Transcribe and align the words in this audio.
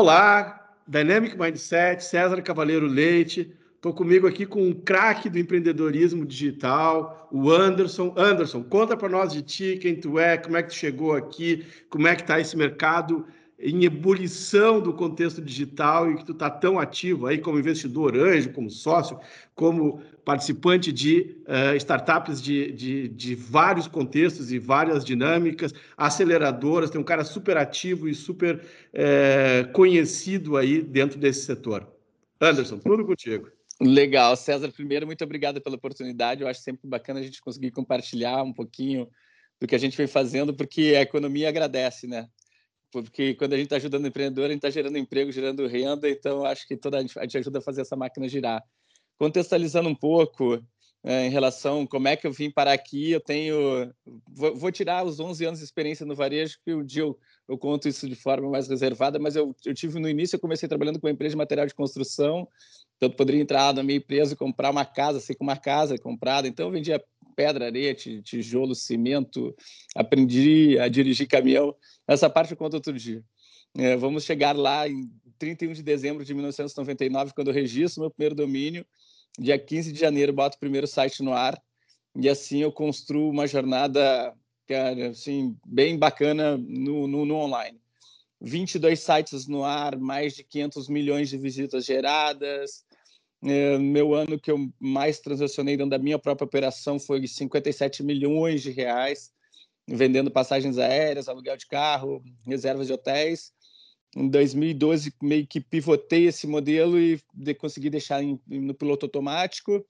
Olá, 0.00 0.76
Dynamic 0.86 1.36
Mindset, 1.36 2.04
César 2.04 2.40
Cavaleiro 2.40 2.86
Leite. 2.86 3.52
Estou 3.74 3.92
comigo 3.92 4.28
aqui 4.28 4.46
com 4.46 4.62
um 4.62 4.72
craque 4.72 5.28
do 5.28 5.40
empreendedorismo 5.40 6.24
digital, 6.24 7.28
o 7.32 7.50
Anderson. 7.50 8.14
Anderson, 8.16 8.62
conta 8.62 8.96
para 8.96 9.08
nós 9.08 9.32
de 9.32 9.42
ti, 9.42 9.76
quem 9.82 9.96
tu 9.96 10.16
é, 10.16 10.36
como 10.36 10.56
é 10.56 10.62
que 10.62 10.68
tu 10.68 10.76
chegou 10.76 11.16
aqui, 11.16 11.66
como 11.90 12.06
é 12.06 12.14
que 12.14 12.22
está 12.22 12.38
esse 12.38 12.56
mercado 12.56 13.26
em 13.58 13.84
ebulição 13.84 14.80
do 14.80 14.92
contexto 14.92 15.42
digital 15.42 16.10
e 16.10 16.16
que 16.16 16.24
tu 16.24 16.32
está 16.32 16.48
tão 16.48 16.78
ativo 16.78 17.26
aí 17.26 17.38
como 17.38 17.58
investidor 17.58 18.16
anjo, 18.16 18.52
como 18.52 18.70
sócio, 18.70 19.18
como 19.54 20.00
participante 20.24 20.92
de 20.92 21.36
uh, 21.46 21.74
startups 21.76 22.40
de, 22.40 22.70
de, 22.70 23.08
de, 23.08 23.34
vários 23.34 23.88
contextos 23.88 24.52
e 24.52 24.58
várias 24.58 25.04
dinâmicas, 25.04 25.74
aceleradoras, 25.96 26.90
tem 26.90 27.00
um 27.00 27.04
cara 27.04 27.24
super 27.24 27.56
ativo 27.56 28.08
e 28.08 28.14
super 28.14 28.56
uh, 28.56 29.72
conhecido 29.72 30.56
aí 30.56 30.80
dentro 30.80 31.18
desse 31.18 31.44
setor. 31.44 31.88
Anderson, 32.40 32.78
tudo 32.78 33.04
contigo. 33.04 33.50
Legal, 33.80 34.36
César, 34.36 34.70
primeiro, 34.70 35.06
muito 35.06 35.24
obrigado 35.24 35.60
pela 35.60 35.76
oportunidade. 35.76 36.42
Eu 36.42 36.48
acho 36.48 36.60
sempre 36.60 36.88
bacana 36.88 37.20
a 37.20 37.22
gente 37.22 37.40
conseguir 37.40 37.70
compartilhar 37.70 38.42
um 38.42 38.52
pouquinho 38.52 39.08
do 39.60 39.66
que 39.66 39.74
a 39.74 39.78
gente 39.78 39.96
vem 39.96 40.06
fazendo, 40.06 40.54
porque 40.54 40.94
a 40.96 41.02
economia 41.02 41.48
agradece, 41.48 42.06
né? 42.06 42.28
Porque 42.90 43.34
quando 43.34 43.52
a 43.52 43.56
gente 43.56 43.66
está 43.66 43.76
ajudando 43.76 44.04
o 44.04 44.08
empreendedor, 44.08 44.46
a 44.46 44.48
gente 44.48 44.58
está 44.58 44.70
gerando 44.70 44.98
emprego, 44.98 45.30
gerando 45.30 45.66
renda, 45.66 46.08
então 46.08 46.44
acho 46.44 46.66
que 46.66 46.76
toda 46.76 46.98
a 46.98 47.00
gente 47.00 47.38
ajuda 47.38 47.58
a 47.58 47.62
fazer 47.62 47.82
essa 47.82 47.96
máquina 47.96 48.28
girar. 48.28 48.62
Contextualizando 49.18 49.88
um 49.88 49.94
pouco 49.94 50.62
é, 51.04 51.26
em 51.26 51.30
relação 51.30 51.86
como 51.86 52.08
é 52.08 52.16
que 52.16 52.26
eu 52.26 52.32
vim 52.32 52.50
parar 52.50 52.72
aqui, 52.72 53.12
eu 53.12 53.20
tenho, 53.20 53.92
vou, 54.26 54.56
vou, 54.56 54.72
tirar 54.72 55.04
os 55.04 55.20
11 55.20 55.44
anos 55.44 55.58
de 55.60 55.64
experiência 55.64 56.04
no 56.04 56.14
varejo, 56.14 56.58
que 56.64 56.72
o 56.72 56.82
dia 56.82 57.02
eu, 57.02 57.18
eu 57.48 57.56
conto 57.56 57.88
isso 57.88 58.08
de 58.08 58.16
forma 58.16 58.50
mais 58.50 58.68
reservada, 58.68 59.18
mas 59.18 59.36
eu, 59.36 59.54
eu 59.64 59.74
tive 59.74 60.00
no 60.00 60.08
início, 60.08 60.36
eu 60.36 60.40
comecei 60.40 60.68
trabalhando 60.68 60.98
com 61.00 61.06
uma 61.06 61.12
empresa 61.12 61.34
de 61.34 61.38
material 61.38 61.66
de 61.66 61.74
construção, 61.74 62.48
então 62.96 63.08
eu 63.08 63.14
poderia 63.14 63.40
entrar 63.40 63.72
na 63.72 63.82
minha 63.82 63.98
empresa 63.98 64.32
e 64.32 64.36
comprar 64.36 64.70
uma 64.70 64.84
casa, 64.84 65.18
assim, 65.18 65.34
com 65.34 65.44
uma 65.44 65.56
casa 65.56 65.96
comprada, 65.98 66.48
então 66.48 66.66
eu 66.66 66.72
vendia 66.72 67.02
pedra, 67.38 67.66
areia, 67.66 67.94
tijolo, 67.94 68.74
cimento, 68.74 69.54
aprendi 69.94 70.76
a 70.80 70.88
dirigir 70.88 71.28
caminhão. 71.28 71.72
Essa 72.04 72.28
parte 72.28 72.50
eu 72.50 72.56
conto 72.56 72.74
outro 72.74 72.92
dia. 72.92 73.22
É, 73.76 73.96
vamos 73.96 74.24
chegar 74.24 74.56
lá 74.56 74.88
em 74.88 75.08
31 75.38 75.72
de 75.72 75.84
dezembro 75.84 76.24
de 76.24 76.34
1999, 76.34 77.32
quando 77.32 77.46
eu 77.46 77.54
registro 77.54 78.00
meu 78.00 78.10
primeiro 78.10 78.34
domínio. 78.34 78.84
Dia 79.38 79.56
15 79.56 79.92
de 79.92 80.00
janeiro, 80.00 80.32
boto 80.32 80.56
o 80.56 80.58
primeiro 80.58 80.88
site 80.88 81.22
no 81.22 81.32
ar. 81.32 81.56
E 82.16 82.28
assim 82.28 82.58
eu 82.58 82.72
construo 82.72 83.30
uma 83.30 83.46
jornada 83.46 84.34
cara, 84.66 85.10
assim, 85.10 85.56
bem 85.64 85.96
bacana 85.96 86.58
no, 86.58 87.06
no, 87.06 87.24
no 87.24 87.36
online. 87.36 87.80
22 88.40 88.98
sites 88.98 89.46
no 89.46 89.62
ar, 89.62 89.96
mais 89.96 90.34
de 90.34 90.42
500 90.42 90.88
milhões 90.88 91.28
de 91.28 91.38
visitas 91.38 91.84
geradas, 91.84 92.84
é, 93.42 93.78
meu 93.78 94.14
ano 94.14 94.38
que 94.38 94.50
eu 94.50 94.68
mais 94.80 95.20
transacionei 95.20 95.76
dentro 95.76 95.90
da 95.90 95.98
minha 95.98 96.18
própria 96.18 96.44
operação 96.44 96.98
foi 96.98 97.26
57 97.26 98.02
milhões 98.02 98.62
de 98.62 98.70
reais, 98.70 99.32
vendendo 99.86 100.30
passagens 100.30 100.78
aéreas, 100.78 101.28
aluguel 101.28 101.56
de 101.56 101.66
carro, 101.66 102.22
reservas 102.44 102.88
de 102.88 102.92
hotéis. 102.92 103.52
Em 104.16 104.28
2012, 104.28 105.14
meio 105.22 105.46
que 105.46 105.60
pivotei 105.60 106.26
esse 106.26 106.46
modelo 106.46 106.98
e 106.98 107.20
de, 107.32 107.54
consegui 107.54 107.90
deixar 107.90 108.22
em, 108.22 108.40
no 108.48 108.74
piloto 108.74 109.06
automático. 109.06 109.84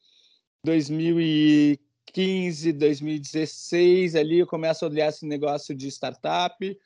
2015, 0.64 2.72
2016, 2.72 4.14
ali 4.14 4.40
eu 4.40 4.46
começo 4.46 4.84
a 4.84 4.88
olhar 4.88 5.08
esse 5.08 5.24
negócio 5.24 5.74
de 5.74 5.88
startup. 5.88 6.78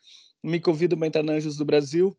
Me 0.43 0.61
convido 0.61 0.97
para 0.97 1.07
entrar 1.07 1.23
na 1.23 1.33
Anjos 1.33 1.57
do 1.57 1.65
Brasil, 1.65 2.17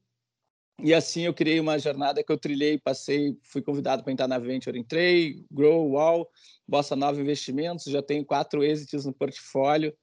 e 0.81 0.93
assim 0.93 1.21
eu 1.21 1.33
criei 1.33 1.59
uma 1.59 1.77
jornada 1.77 2.23
que 2.23 2.31
eu 2.31 2.37
trilhei, 2.37 2.77
passei, 2.77 3.37
fui 3.43 3.61
convidado 3.61 4.03
para 4.03 4.11
entrar 4.11 4.27
na 4.27 4.39
Venture, 4.39 4.77
entrei, 4.77 5.43
Grow, 5.51 5.91
Wall, 5.91 6.29
Bossa 6.67 6.95
Nova 6.95 7.19
Investimentos, 7.19 7.85
já 7.85 8.01
tenho 8.01 8.25
quatro 8.25 8.63
êxitos 8.63 9.05
no 9.05 9.13
portfólio. 9.13 9.93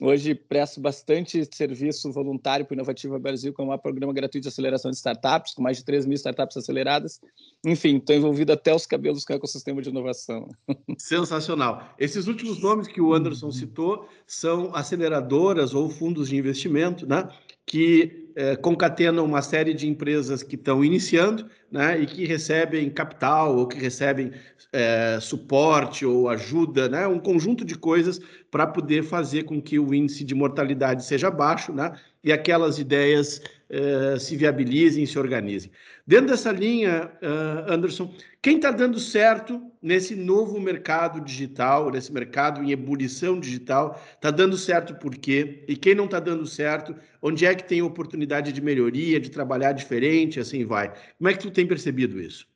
Hoje 0.00 0.34
presto 0.34 0.80
bastante 0.80 1.46
serviço 1.54 2.10
voluntário 2.10 2.64
para 2.64 2.72
o 2.72 2.76
Inovativa 2.76 3.18
Brasil, 3.18 3.52
como 3.52 3.72
um 3.72 3.78
programa 3.78 4.12
gratuito 4.12 4.42
de 4.42 4.48
aceleração 4.48 4.90
de 4.90 4.96
startups, 4.96 5.54
com 5.54 5.62
mais 5.62 5.76
de 5.76 5.84
3 5.84 6.06
mil 6.06 6.16
startups 6.16 6.56
aceleradas. 6.56 7.20
Enfim, 7.64 7.98
estou 7.98 8.16
envolvido 8.16 8.52
até 8.52 8.74
os 8.74 8.86
cabelos 8.86 9.24
com 9.24 9.32
o 9.32 9.36
ecossistema 9.36 9.82
de 9.82 9.90
inovação. 9.90 10.48
Sensacional. 10.98 11.94
Esses 11.98 12.26
últimos 12.26 12.60
nomes 12.60 12.88
que 12.88 13.00
o 13.00 13.12
Anderson 13.12 13.50
citou 13.50 14.08
são 14.26 14.74
aceleradoras 14.74 15.74
ou 15.74 15.90
fundos 15.90 16.30
de 16.30 16.36
investimento, 16.36 17.06
né? 17.06 17.28
Que 17.66 18.30
é, 18.34 18.56
concatenam 18.56 19.24
uma 19.24 19.42
série 19.42 19.74
de 19.74 19.88
empresas 19.88 20.42
que 20.42 20.56
estão 20.56 20.84
iniciando 20.84 21.46
né, 21.70 22.00
e 22.00 22.06
que 22.06 22.24
recebem 22.24 22.88
capital 22.90 23.56
ou 23.56 23.66
que 23.66 23.78
recebem 23.78 24.32
é, 24.72 25.18
suporte 25.20 26.06
ou 26.06 26.28
ajuda, 26.28 26.88
né, 26.88 27.06
um 27.06 27.18
conjunto 27.18 27.64
de 27.64 27.76
coisas 27.76 28.20
para 28.50 28.66
poder 28.66 29.02
fazer 29.02 29.44
com 29.44 29.60
que 29.60 29.78
o 29.78 29.92
índice 29.94 30.24
de 30.24 30.34
mortalidade 30.34 31.04
seja 31.04 31.30
baixo 31.30 31.72
né, 31.72 31.92
e 32.24 32.32
aquelas 32.32 32.78
ideias 32.78 33.40
é, 33.74 34.18
se 34.18 34.36
viabilizem, 34.36 35.06
se 35.06 35.18
organizem. 35.18 35.70
Dentro 36.06 36.26
dessa 36.26 36.52
linha, 36.52 37.10
uh, 37.22 37.72
Anderson, 37.72 38.12
quem 38.42 38.56
está 38.56 38.70
dando 38.70 39.00
certo 39.00 39.62
nesse 39.80 40.14
novo 40.14 40.60
mercado 40.60 41.22
digital, 41.22 41.90
nesse 41.90 42.12
mercado 42.12 42.62
em 42.62 42.70
ebulição 42.70 43.40
digital, 43.40 43.98
está 44.14 44.30
dando 44.30 44.58
certo 44.58 44.94
por 44.96 45.16
quê? 45.16 45.64
E 45.66 45.74
quem 45.74 45.94
não 45.94 46.04
está 46.04 46.20
dando 46.20 46.46
certo, 46.46 46.94
onde 47.22 47.46
é 47.46 47.54
que 47.54 47.64
tem 47.64 47.80
oportunidade 47.80 48.52
de 48.52 48.60
melhoria, 48.60 49.18
de 49.18 49.30
trabalhar 49.30 49.72
diferente, 49.72 50.38
assim 50.38 50.66
vai? 50.66 50.92
Como 51.16 51.30
é 51.30 51.32
que 51.32 51.40
tu 51.40 51.50
tem 51.50 51.66
percebido 51.66 52.20
isso? 52.20 52.46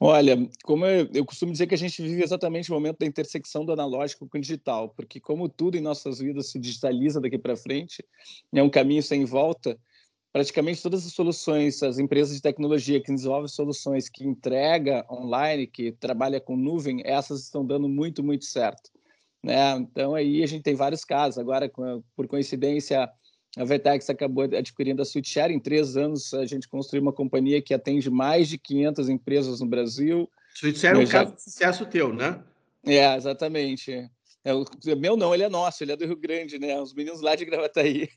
Olha, 0.00 0.48
como 0.62 0.86
eu, 0.86 1.08
eu, 1.12 1.26
costumo 1.26 1.52
dizer 1.52 1.66
que 1.66 1.74
a 1.74 1.78
gente 1.78 2.00
vive 2.00 2.22
exatamente 2.22 2.70
o 2.70 2.74
momento 2.74 3.00
da 3.00 3.06
intersecção 3.06 3.66
do 3.66 3.72
analógico 3.72 4.26
com 4.26 4.38
o 4.38 4.40
digital, 4.40 4.88
porque 4.88 5.20
como 5.20 5.46
tudo 5.46 5.76
em 5.76 5.82
nossas 5.82 6.20
vidas 6.20 6.50
se 6.50 6.58
digitaliza 6.58 7.20
daqui 7.20 7.38
para 7.38 7.54
frente, 7.54 8.02
é 8.52 8.62
um 8.62 8.70
caminho 8.70 9.02
sem 9.02 9.26
volta, 9.26 9.78
praticamente 10.34 10.82
todas 10.82 11.06
as 11.06 11.12
soluções, 11.12 11.80
as 11.80 11.96
empresas 11.96 12.34
de 12.34 12.42
tecnologia 12.42 13.00
que 13.00 13.12
desenvolvem 13.12 13.46
soluções 13.46 14.08
que 14.08 14.26
entrega 14.26 15.06
online, 15.08 15.64
que 15.64 15.92
trabalha 15.92 16.40
com 16.40 16.56
nuvem, 16.56 17.02
essas 17.04 17.44
estão 17.44 17.64
dando 17.64 17.88
muito, 17.88 18.20
muito 18.20 18.44
certo. 18.44 18.90
Né? 19.40 19.76
Então, 19.76 20.12
aí 20.12 20.42
a 20.42 20.46
gente 20.46 20.64
tem 20.64 20.74
vários 20.74 21.04
casos. 21.04 21.38
Agora, 21.38 21.70
por 22.16 22.26
coincidência, 22.26 23.08
a 23.56 23.64
Vertex 23.64 24.10
acabou 24.10 24.42
adquirindo 24.42 25.00
a 25.00 25.04
SweetShare. 25.04 25.54
Em 25.54 25.60
três 25.60 25.96
anos, 25.96 26.34
a 26.34 26.44
gente 26.46 26.66
construiu 26.66 27.02
uma 27.02 27.12
companhia 27.12 27.62
que 27.62 27.72
atende 27.72 28.10
mais 28.10 28.48
de 28.48 28.58
500 28.58 29.08
empresas 29.08 29.60
no 29.60 29.66
Brasil. 29.66 30.28
SweetShare 30.56 30.98
é 30.98 31.00
um 31.00 31.06
já... 31.06 31.12
caso 31.12 31.36
de 31.36 31.42
sucesso 31.42 31.86
teu, 31.86 32.12
né? 32.12 32.42
É, 32.84 33.14
exatamente. 33.14 34.10
É, 34.44 34.52
o 34.52 34.66
meu 34.98 35.16
não, 35.16 35.32
ele 35.32 35.44
é 35.44 35.48
nosso, 35.48 35.84
ele 35.84 35.92
é 35.92 35.96
do 35.96 36.06
Rio 36.06 36.16
Grande, 36.16 36.58
né? 36.58 36.80
Os 36.80 36.92
meninos 36.92 37.20
lá 37.20 37.36
de 37.36 37.44
Gravataí. 37.44 38.08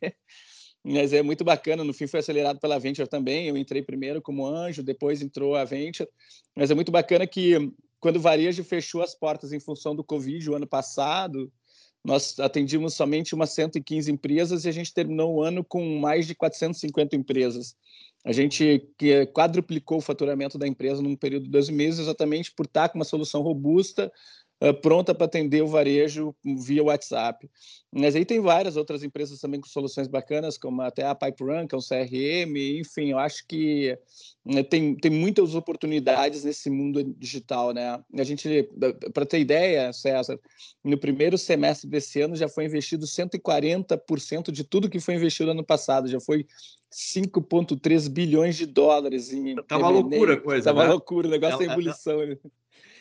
Mas 0.89 1.11
é 1.11 1.21
muito 1.21 1.43
bacana, 1.43 1.83
no 1.83 1.93
fim 1.93 2.07
foi 2.07 2.21
acelerado 2.21 2.59
pela 2.61 2.79
Venture 2.79 3.09
também. 3.09 3.47
Eu 3.47 3.57
entrei 3.57 3.81
primeiro 3.81 4.21
como 4.21 4.45
anjo, 4.45 4.81
depois 4.81 5.21
entrou 5.21 5.53
a 5.55 5.65
Venture. 5.65 6.07
Mas 6.55 6.71
é 6.71 6.75
muito 6.75 6.91
bacana 6.91 7.27
que 7.27 7.71
quando 7.99 8.15
o 8.15 8.21
varejo 8.21 8.63
fechou 8.63 9.01
as 9.01 9.13
portas 9.13 9.51
em 9.51 9.59
função 9.59 9.93
do 9.93 10.03
Covid 10.03 10.49
o 10.49 10.55
ano 10.55 10.65
passado, 10.65 11.51
nós 12.05 12.39
atendimos 12.39 12.93
somente 12.93 13.35
umas 13.35 13.49
115 13.49 14.09
empresas 14.09 14.63
e 14.63 14.69
a 14.69 14.71
gente 14.71 14.93
terminou 14.93 15.35
o 15.35 15.43
ano 15.43 15.61
com 15.61 15.99
mais 15.99 16.25
de 16.25 16.33
450 16.33 17.17
empresas. 17.17 17.75
A 18.25 18.31
gente 18.31 18.89
quadruplicou 19.33 19.97
o 19.97 20.01
faturamento 20.01 20.57
da 20.57 20.67
empresa 20.67 21.01
num 21.01 21.17
período 21.17 21.43
de 21.43 21.49
12 21.49 21.71
meses, 21.73 21.99
exatamente 21.99 22.53
por 22.53 22.65
estar 22.65 22.87
com 22.87 22.97
uma 22.97 23.03
solução 23.03 23.41
robusta, 23.41 24.09
pronta 24.81 25.13
para 25.13 25.25
atender 25.25 25.62
o 25.62 25.68
varejo 25.68 26.36
via 26.44 26.83
WhatsApp. 26.83 27.48
Mas 27.94 28.15
aí 28.15 28.25
tem 28.25 28.39
várias 28.39 28.75
outras 28.75 29.04
empresas 29.04 29.39
também 29.39 29.62
com 29.62 29.68
soluções 29.68 30.07
bacanas, 30.07 30.57
como 30.57 30.81
até 30.81 31.06
a 31.06 31.15
PipeRun, 31.15 31.68
que 31.68 31.75
é 31.75 31.77
um 31.77 31.81
CRM, 31.81 32.80
enfim, 32.80 33.12
eu 33.12 33.19
acho 33.19 33.45
que 33.48 33.98
né, 34.44 34.63
tem, 34.63 34.95
tem 34.95 35.12
muitas 35.12 35.54
oportunidades 35.54 36.44
nesse 36.44 36.69
mundo 36.69 37.04
digital, 37.04 37.71
né? 37.71 38.00
A 38.15 38.24
gente, 38.24 38.68
para 39.13 39.25
ter 39.25 39.39
ideia, 39.39 39.94
César, 39.94 40.39
no 40.83 40.98
primeiro 40.98 41.38
semestre 41.38 41.88
desse 41.88 42.19
ano 42.21 42.36
já 42.36 42.50
foi 42.50 42.65
investido 42.65 43.06
140% 43.06 44.51
de 44.51 44.63
tudo 44.63 44.89
que 44.89 45.00
foi 45.00 45.15
investido 45.15 45.48
no 45.48 45.51
ano 45.51 45.63
passado, 45.63 46.07
já 46.07 46.19
foi 46.19 46.45
5,3 46.92 48.10
bilhões 48.10 48.56
de 48.56 48.65
dólares 48.65 49.31
em. 49.31 49.56
Tá 49.63 49.77
uma 49.77 49.89
loucura 49.89 50.33
a 50.33 50.42
coisa. 50.42 50.65
Tá 50.65 50.74
uma 50.74 50.83
né? 50.83 50.89
loucura, 50.89 51.27
o 51.27 51.31
negócio 51.31 51.62
é, 51.62 51.68
é 51.68 51.71
ebulição. 51.71 52.19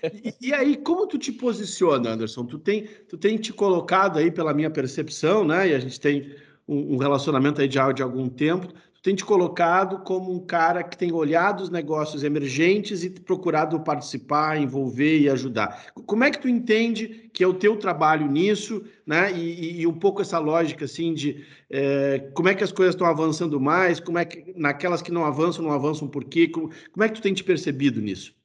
E, 0.03 0.49
e, 0.49 0.55
aí, 0.55 0.77
como 0.77 1.07
tu 1.07 1.19
te 1.19 1.33
posiciona, 1.33 2.11
Anderson? 2.11 2.45
Tu 2.45 2.59
tem, 2.59 2.89
tu 3.09 3.17
tem 3.17 3.37
te 3.37 3.53
colocado 3.53 4.19
aí, 4.19 4.31
pela 4.31 4.55
minha 4.55 4.71
percepção, 4.71 5.45
né? 5.45 5.69
E 5.69 5.75
a 5.75 5.79
gente 5.79 6.01
tem 6.01 6.35
um, 6.67 6.95
um 6.95 6.97
relacionamento 6.97 7.61
aí 7.61 7.69
de, 7.69 7.79
de 7.95 8.03
algum 8.03 8.29
tempo. 8.29 8.69
Tu 8.95 9.03
tem 9.03 9.15
te 9.15 9.25
colocado 9.25 10.01
como 10.01 10.33
um 10.33 10.41
cara 10.41 10.83
que 10.83 10.97
tem 10.97 11.13
olhado 11.13 11.63
os 11.63 11.71
negócios 11.71 12.25
emergentes 12.25 13.05
e 13.05 13.11
procurado 13.11 13.79
participar, 13.81 14.61
envolver 14.61 15.21
e 15.21 15.29
ajudar. 15.29 15.87
Como 16.07 16.25
é 16.25 16.31
que 16.31 16.41
tu 16.41 16.49
entende 16.49 17.31
que 17.33 17.45
é 17.45 17.47
o 17.47 17.55
teu 17.55 17.77
trabalho 17.77 18.27
nisso, 18.31 18.83
né? 19.07 19.33
E, 19.33 19.81
e 19.81 19.87
um 19.87 19.93
pouco 19.93 20.23
essa 20.23 20.39
lógica 20.39 20.87
assim 20.87 21.15
de 21.15 21.45
é, 21.71 22.31
como 22.35 22.49
é 22.49 22.55
que 22.55 22.65
as 22.65 22.73
coisas 22.73 22.95
estão 22.95 23.07
avançando 23.07 23.61
mais, 23.61 24.01
como 24.01 24.19
é 24.19 24.25
que 24.25 24.53
naquelas 24.57 25.03
que 25.03 25.13
não 25.13 25.25
avançam, 25.25 25.65
não 25.65 25.73
avançam 25.73 26.09
por 26.09 26.25
quê? 26.25 26.49
Como, 26.49 26.71
como 26.93 27.05
é 27.05 27.09
que 27.09 27.15
tu 27.15 27.23
tem 27.23 27.35
te 27.35 27.45
percebido 27.45 28.01
nisso? 28.01 28.36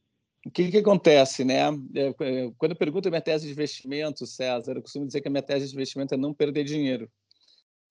O 0.45 0.49
que, 0.49 0.71
que 0.71 0.77
acontece, 0.77 1.43
né? 1.43 1.59
É, 1.93 2.07
é, 2.07 2.51
quando 2.57 2.71
eu 2.71 2.75
pergunto 2.75 3.07
a 3.07 3.11
minha 3.11 3.21
tese 3.21 3.45
de 3.45 3.51
investimento, 3.51 4.25
César, 4.25 4.73
eu 4.73 4.81
costumo 4.81 5.05
dizer 5.05 5.21
que 5.21 5.27
a 5.27 5.31
minha 5.31 5.43
tese 5.43 5.67
de 5.67 5.73
investimento 5.73 6.15
é 6.15 6.17
não 6.17 6.33
perder 6.33 6.63
dinheiro. 6.63 7.09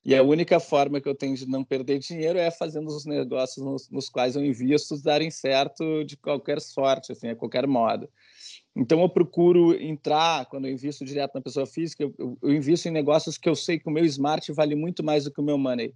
E 0.04 0.16
a 0.16 0.22
única 0.22 0.58
forma 0.58 1.00
que 1.00 1.08
eu 1.08 1.14
tenho 1.14 1.36
de 1.36 1.46
não 1.46 1.62
perder 1.62 1.98
dinheiro 1.98 2.38
é 2.38 2.50
fazendo 2.50 2.88
os 2.88 3.04
negócios 3.04 3.64
nos, 3.64 3.90
nos 3.90 4.08
quais 4.08 4.34
eu 4.34 4.44
invisto 4.44 5.00
darem 5.02 5.30
certo 5.30 6.02
de 6.04 6.16
qualquer 6.16 6.60
sorte, 6.60 7.12
assim, 7.12 7.28
a 7.28 7.36
qualquer 7.36 7.66
modo. 7.66 8.08
Então, 8.74 9.02
eu 9.02 9.08
procuro 9.08 9.74
entrar, 9.74 10.46
quando 10.46 10.66
eu 10.66 10.72
invisto 10.72 11.04
direto 11.04 11.34
na 11.34 11.42
pessoa 11.42 11.66
física, 11.66 12.02
eu, 12.02 12.38
eu 12.42 12.52
invisto 12.52 12.88
em 12.88 12.92
negócios 12.92 13.36
que 13.36 13.48
eu 13.48 13.54
sei 13.54 13.78
que 13.78 13.88
o 13.88 13.92
meu 13.92 14.04
smart 14.06 14.50
vale 14.52 14.74
muito 14.74 15.04
mais 15.04 15.24
do 15.24 15.30
que 15.30 15.40
o 15.40 15.44
meu 15.44 15.58
money. 15.58 15.94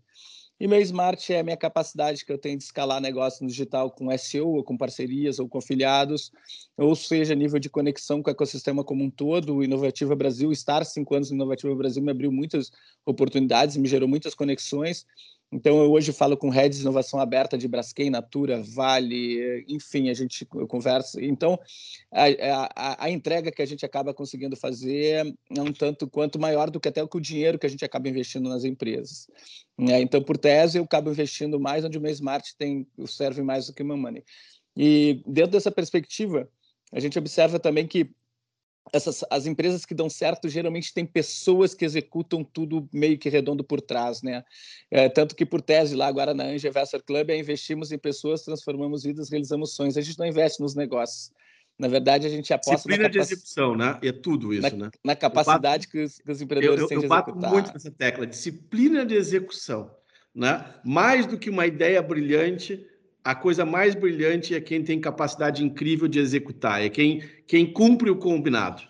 E 0.58 0.68
meu 0.68 0.80
smart 0.80 1.32
é 1.32 1.40
a 1.40 1.42
minha 1.42 1.56
capacidade 1.56 2.24
que 2.24 2.32
eu 2.32 2.38
tenho 2.38 2.56
de 2.56 2.62
escalar 2.62 3.00
negócio 3.00 3.42
no 3.42 3.50
digital 3.50 3.90
com 3.90 4.16
SEO, 4.16 4.48
ou 4.48 4.62
com 4.62 4.76
parcerias, 4.76 5.40
ou 5.40 5.48
com 5.48 5.58
afiliados, 5.58 6.30
ou 6.76 6.94
seja, 6.94 7.34
nível 7.34 7.58
de 7.58 7.68
conexão 7.68 8.22
com 8.22 8.30
o 8.30 8.32
ecossistema 8.32 8.84
como 8.84 9.02
um 9.02 9.10
todo. 9.10 9.56
O 9.56 9.64
Inovativa 9.64 10.14
Brasil, 10.14 10.52
estar 10.52 10.84
cinco 10.84 11.14
anos 11.16 11.30
no 11.30 11.36
Inovativa 11.36 11.74
Brasil 11.74 12.02
me 12.02 12.12
abriu 12.12 12.30
muitas 12.30 12.70
oportunidades, 13.04 13.76
me 13.76 13.88
gerou 13.88 14.08
muitas 14.08 14.32
conexões. 14.32 15.04
Então, 15.54 15.84
eu 15.84 15.92
hoje 15.92 16.12
falo 16.12 16.36
com 16.36 16.48
redes 16.48 16.78
de 16.78 16.82
inovação 16.82 17.20
aberta 17.20 17.56
de 17.56 17.68
Braskem, 17.68 18.10
Natura, 18.10 18.60
Vale, 18.60 19.64
enfim, 19.68 20.10
a 20.10 20.14
gente 20.14 20.44
conversa. 20.44 21.24
Então, 21.24 21.56
a, 22.12 22.24
a, 22.74 23.04
a, 23.04 23.10
entrega 23.10 23.52
que 23.52 23.62
a 23.62 23.66
gente 23.66 23.86
acaba 23.86 24.12
conseguindo 24.12 24.56
fazer 24.56 25.32
é 25.56 25.62
um 25.62 25.72
tanto 25.72 26.10
quanto 26.10 26.40
maior 26.40 26.70
do 26.70 26.80
que 26.80 26.88
até 26.88 27.04
o 27.04 27.20
dinheiro 27.20 27.56
que 27.56 27.66
a 27.66 27.70
gente 27.70 27.84
acaba 27.84 28.08
investindo 28.08 28.48
nas 28.48 28.64
empresas. 28.64 29.28
É, 29.78 30.00
então, 30.00 30.20
por 30.20 30.36
tese, 30.36 30.78
eu 30.78 30.82
acabo 30.82 31.08
investindo 31.08 31.60
mais 31.60 31.84
onde 31.84 31.98
o 31.98 32.00
meu 32.00 32.10
smart 32.10 32.56
tem, 32.58 32.84
serve 33.06 33.40
mais 33.40 33.68
do 33.68 33.72
que 33.72 33.82
o 33.84 33.86
meu 33.86 33.96
money. 33.96 34.24
E 34.76 35.22
dentro 35.24 35.52
dessa 35.52 35.70
perspectiva, 35.70 36.48
a 36.92 36.98
gente 36.98 37.16
observa 37.16 37.60
também 37.60 37.86
que 37.86 38.10
essas, 38.92 39.24
as 39.30 39.46
empresas 39.46 39.84
que 39.84 39.94
dão 39.94 40.08
certo 40.08 40.48
geralmente 40.48 40.92
têm 40.92 41.06
pessoas 41.06 41.74
que 41.74 41.84
executam 41.84 42.44
tudo 42.44 42.88
meio 42.92 43.18
que 43.18 43.28
redondo 43.28 43.64
por 43.64 43.80
trás, 43.80 44.22
né? 44.22 44.44
É, 44.90 45.08
tanto 45.08 45.34
que 45.34 45.46
por 45.46 45.60
tese 45.60 45.96
lá 45.96 46.06
agora 46.06 46.34
na 46.34 46.44
Angel 46.44 46.70
Investor 46.70 47.02
Club 47.02 47.30
é 47.30 47.36
investimos 47.36 47.90
em 47.92 47.98
pessoas, 47.98 48.42
transformamos 48.42 49.02
vidas, 49.02 49.30
realizamos 49.30 49.74
sonhos. 49.74 49.96
A 49.96 50.00
gente 50.00 50.18
não 50.18 50.26
investe 50.26 50.60
nos 50.60 50.74
negócios. 50.74 51.32
Na 51.78 51.88
verdade, 51.88 52.26
a 52.26 52.30
gente 52.30 52.52
aposta 52.52 52.76
Disciplina 52.76 53.02
na 53.04 53.08
capac... 53.08 53.26
de 53.26 53.32
execução, 53.32 53.76
né? 53.76 53.98
E 54.00 54.08
é 54.08 54.12
tudo 54.12 54.54
isso, 54.54 54.76
na, 54.76 54.84
né? 54.84 54.90
Na 55.02 55.16
capacidade 55.16 55.86
bato, 55.86 55.90
que, 55.90 56.02
os, 56.04 56.18
que, 56.18 56.30
os, 56.30 56.40
empreendedores 56.40 56.80
eu, 56.80 56.84
eu, 56.84 56.88
têm 56.88 56.98
de 56.98 57.06
executar. 57.06 57.28
Eu 57.28 57.40
bato 57.40 57.52
muito 57.52 57.72
nessa 57.72 57.90
tecla, 57.90 58.26
disciplina 58.26 59.04
de 59.04 59.14
execução, 59.16 59.90
né? 60.32 60.72
Mais 60.84 61.26
do 61.26 61.36
que 61.36 61.50
uma 61.50 61.66
ideia 61.66 62.00
brilhante, 62.00 62.86
a 63.24 63.34
coisa 63.34 63.64
mais 63.64 63.94
brilhante 63.94 64.54
é 64.54 64.60
quem 64.60 64.84
tem 64.84 65.00
capacidade 65.00 65.64
incrível 65.64 66.06
de 66.06 66.18
executar, 66.18 66.84
é 66.84 66.90
quem, 66.90 67.22
quem 67.46 67.72
cumpre 67.72 68.10
o 68.10 68.16
combinado. 68.16 68.82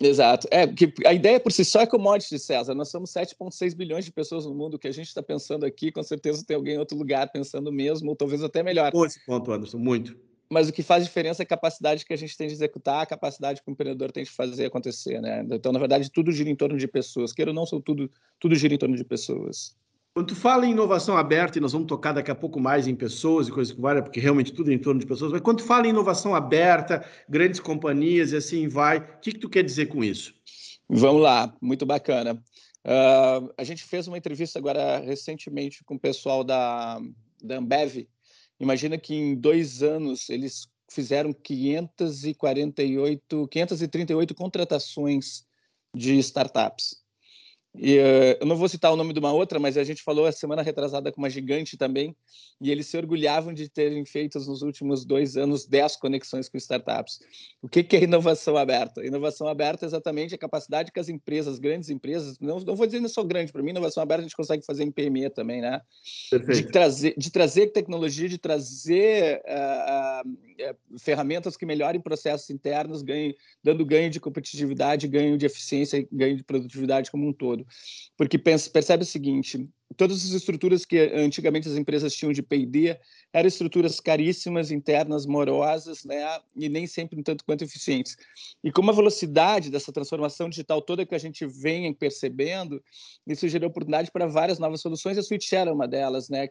Exato. 0.00 0.48
É, 0.50 0.66
que 0.66 0.92
a 1.06 1.12
ideia 1.12 1.38
por 1.38 1.52
si 1.52 1.64
só 1.64 1.82
é 1.82 1.86
commodity, 1.86 2.38
César. 2.38 2.74
Nós 2.74 2.90
somos 2.90 3.12
7,6 3.12 3.76
bilhões 3.76 4.04
de 4.04 4.10
pessoas 4.10 4.46
no 4.46 4.54
mundo. 4.54 4.74
O 4.74 4.78
que 4.78 4.88
a 4.88 4.92
gente 4.92 5.08
está 5.08 5.22
pensando 5.22 5.66
aqui, 5.66 5.92
com 5.92 6.02
certeza 6.02 6.44
tem 6.44 6.56
alguém 6.56 6.74
em 6.74 6.78
outro 6.78 6.96
lugar 6.96 7.30
pensando 7.30 7.70
mesmo, 7.70 8.08
ou 8.08 8.16
talvez 8.16 8.42
até 8.42 8.62
melhor. 8.62 8.90
Bom 8.90 9.04
esse 9.04 9.24
ponto, 9.24 9.52
Anderson, 9.52 9.78
muito. 9.78 10.16
Mas 10.50 10.68
o 10.68 10.72
que 10.72 10.82
faz 10.82 11.04
diferença 11.04 11.42
é 11.42 11.44
a 11.44 11.46
capacidade 11.46 12.04
que 12.04 12.12
a 12.12 12.16
gente 12.16 12.36
tem 12.36 12.46
de 12.46 12.52
executar, 12.54 13.02
a 13.02 13.06
capacidade 13.06 13.62
que 13.62 13.70
o 13.70 13.72
empreendedor 13.72 14.10
tem 14.10 14.24
de 14.24 14.30
fazer 14.30 14.66
acontecer, 14.66 15.20
né? 15.20 15.46
Então, 15.50 15.72
na 15.72 15.78
verdade, 15.78 16.10
tudo 16.10 16.32
gira 16.32 16.50
em 16.50 16.56
torno 16.56 16.76
de 16.76 16.88
pessoas. 16.88 17.32
Queira 17.32 17.50
ou 17.50 17.54
não, 17.54 17.64
são 17.64 17.80
tudo, 17.80 18.10
tudo 18.40 18.54
gira 18.54 18.74
em 18.74 18.78
torno 18.78 18.96
de 18.96 19.04
pessoas. 19.04 19.76
Quando 20.14 20.28
tu 20.28 20.36
fala 20.36 20.66
em 20.66 20.72
inovação 20.72 21.16
aberta, 21.16 21.56
e 21.56 21.60
nós 21.60 21.72
vamos 21.72 21.88
tocar 21.88 22.12
daqui 22.12 22.30
a 22.30 22.34
pouco 22.34 22.60
mais 22.60 22.86
em 22.86 22.94
pessoas 22.94 23.48
e 23.48 23.50
coisas 23.50 23.72
que 23.72 23.80
valem, 23.80 24.02
porque 24.02 24.20
realmente 24.20 24.52
tudo 24.52 24.70
é 24.70 24.74
em 24.74 24.78
torno 24.78 25.00
de 25.00 25.06
pessoas, 25.06 25.32
mas 25.32 25.40
quando 25.40 25.58
tu 25.58 25.64
fala 25.64 25.86
em 25.86 25.90
inovação 25.90 26.34
aberta, 26.34 27.02
grandes 27.26 27.58
companhias 27.58 28.32
e 28.32 28.36
assim 28.36 28.68
vai, 28.68 28.98
o 28.98 29.20
que, 29.20 29.32
que 29.32 29.38
tu 29.38 29.48
quer 29.48 29.62
dizer 29.62 29.86
com 29.86 30.04
isso? 30.04 30.34
Vamos 30.86 31.22
lá, 31.22 31.56
muito 31.62 31.86
bacana. 31.86 32.34
Uh, 32.84 33.48
a 33.56 33.64
gente 33.64 33.84
fez 33.84 34.06
uma 34.06 34.18
entrevista 34.18 34.58
agora 34.58 34.98
recentemente 34.98 35.82
com 35.82 35.94
o 35.94 36.00
pessoal 36.00 36.44
da, 36.44 37.00
da 37.42 37.56
Ambev. 37.56 38.06
Imagina 38.60 38.98
que 38.98 39.14
em 39.14 39.34
dois 39.34 39.82
anos 39.82 40.28
eles 40.28 40.68
fizeram 40.90 41.32
548, 41.32 43.48
538 43.48 44.34
contratações 44.34 45.46
de 45.96 46.18
startups. 46.18 47.01
E, 47.74 47.98
uh, 47.98 48.36
eu 48.40 48.46
não 48.46 48.56
vou 48.56 48.68
citar 48.68 48.92
o 48.92 48.96
nome 48.96 49.14
de 49.14 49.18
uma 49.18 49.32
outra, 49.32 49.58
mas 49.58 49.78
a 49.78 49.84
gente 49.84 50.02
falou 50.02 50.26
a 50.26 50.32
semana 50.32 50.60
retrasada 50.60 51.10
com 51.10 51.22
uma 51.22 51.30
gigante 51.30 51.76
também, 51.76 52.14
e 52.60 52.70
eles 52.70 52.86
se 52.86 52.96
orgulhavam 52.96 53.52
de 53.52 53.68
terem 53.68 54.04
feito 54.04 54.38
nos 54.38 54.60
últimos 54.60 55.04
dois 55.04 55.36
anos 55.36 55.66
10 55.66 55.96
conexões 55.96 56.48
com 56.48 56.58
startups. 56.58 57.18
O 57.62 57.68
que, 57.68 57.82
que 57.82 57.96
é 57.96 58.02
inovação 58.04 58.56
aberta? 58.58 59.04
Inovação 59.04 59.48
aberta 59.48 59.86
é 59.86 59.88
exatamente 59.88 60.34
a 60.34 60.38
capacidade 60.38 60.92
que 60.92 61.00
as 61.00 61.08
empresas, 61.08 61.58
grandes 61.58 61.88
empresas, 61.88 62.38
não, 62.38 62.60
não 62.60 62.76
vou 62.76 62.86
dizer 62.86 63.00
nem 63.00 63.08
só 63.08 63.24
grande, 63.24 63.50
para 63.50 63.62
mim, 63.62 63.70
inovação 63.70 64.02
aberta 64.02 64.20
a 64.20 64.24
gente 64.24 64.36
consegue 64.36 64.64
fazer 64.66 64.84
em 64.84 64.92
PME 64.92 65.30
também, 65.30 65.62
né? 65.62 65.80
De 66.30 66.64
trazer, 66.70 67.14
de 67.16 67.30
trazer 67.30 67.68
tecnologia, 67.68 68.28
de 68.28 68.38
trazer 68.38 69.42
uh, 69.46 70.28
uh, 70.28 70.98
ferramentas 70.98 71.56
que 71.56 71.64
melhorem 71.64 72.00
processos 72.00 72.50
internos, 72.50 73.02
ganhe, 73.02 73.34
dando 73.64 73.84
ganho 73.84 74.10
de 74.10 74.20
competitividade, 74.20 75.08
ganho 75.08 75.38
de 75.38 75.46
eficiência, 75.46 76.06
ganho 76.12 76.36
de 76.36 76.44
produtividade 76.44 77.10
como 77.10 77.26
um 77.26 77.32
todo. 77.32 77.61
Porque 78.16 78.38
pensa, 78.38 78.70
percebe 78.70 79.02
o 79.02 79.06
seguinte: 79.06 79.68
todas 79.92 80.24
as 80.24 80.30
estruturas 80.30 80.84
que 80.84 80.98
antigamente 81.14 81.68
as 81.68 81.76
empresas 81.76 82.14
tinham 82.14 82.32
de 82.32 82.42
P&D 82.42 82.98
eram 83.32 83.48
estruturas 83.48 84.00
caríssimas, 84.00 84.70
internas, 84.70 85.26
morosas, 85.26 86.04
né? 86.04 86.40
e 86.54 86.68
nem 86.68 86.86
sempre 86.86 87.18
um 87.18 87.22
tanto 87.22 87.44
quanto 87.44 87.64
eficientes. 87.64 88.16
E 88.62 88.70
com 88.70 88.88
a 88.88 88.92
velocidade 88.92 89.70
dessa 89.70 89.92
transformação 89.92 90.48
digital 90.48 90.82
toda 90.82 91.04
que 91.06 91.14
a 91.14 91.18
gente 91.18 91.46
vem 91.46 91.92
percebendo, 91.92 92.82
isso 93.26 93.48
gerou 93.48 93.68
oportunidade 93.68 94.10
para 94.10 94.26
várias 94.26 94.58
novas 94.58 94.80
soluções, 94.80 95.18
a 95.18 95.22
SwitchShare 95.22 95.68
é 95.68 95.72
uma 95.72 95.88
delas. 95.88 96.28
Né? 96.28 96.48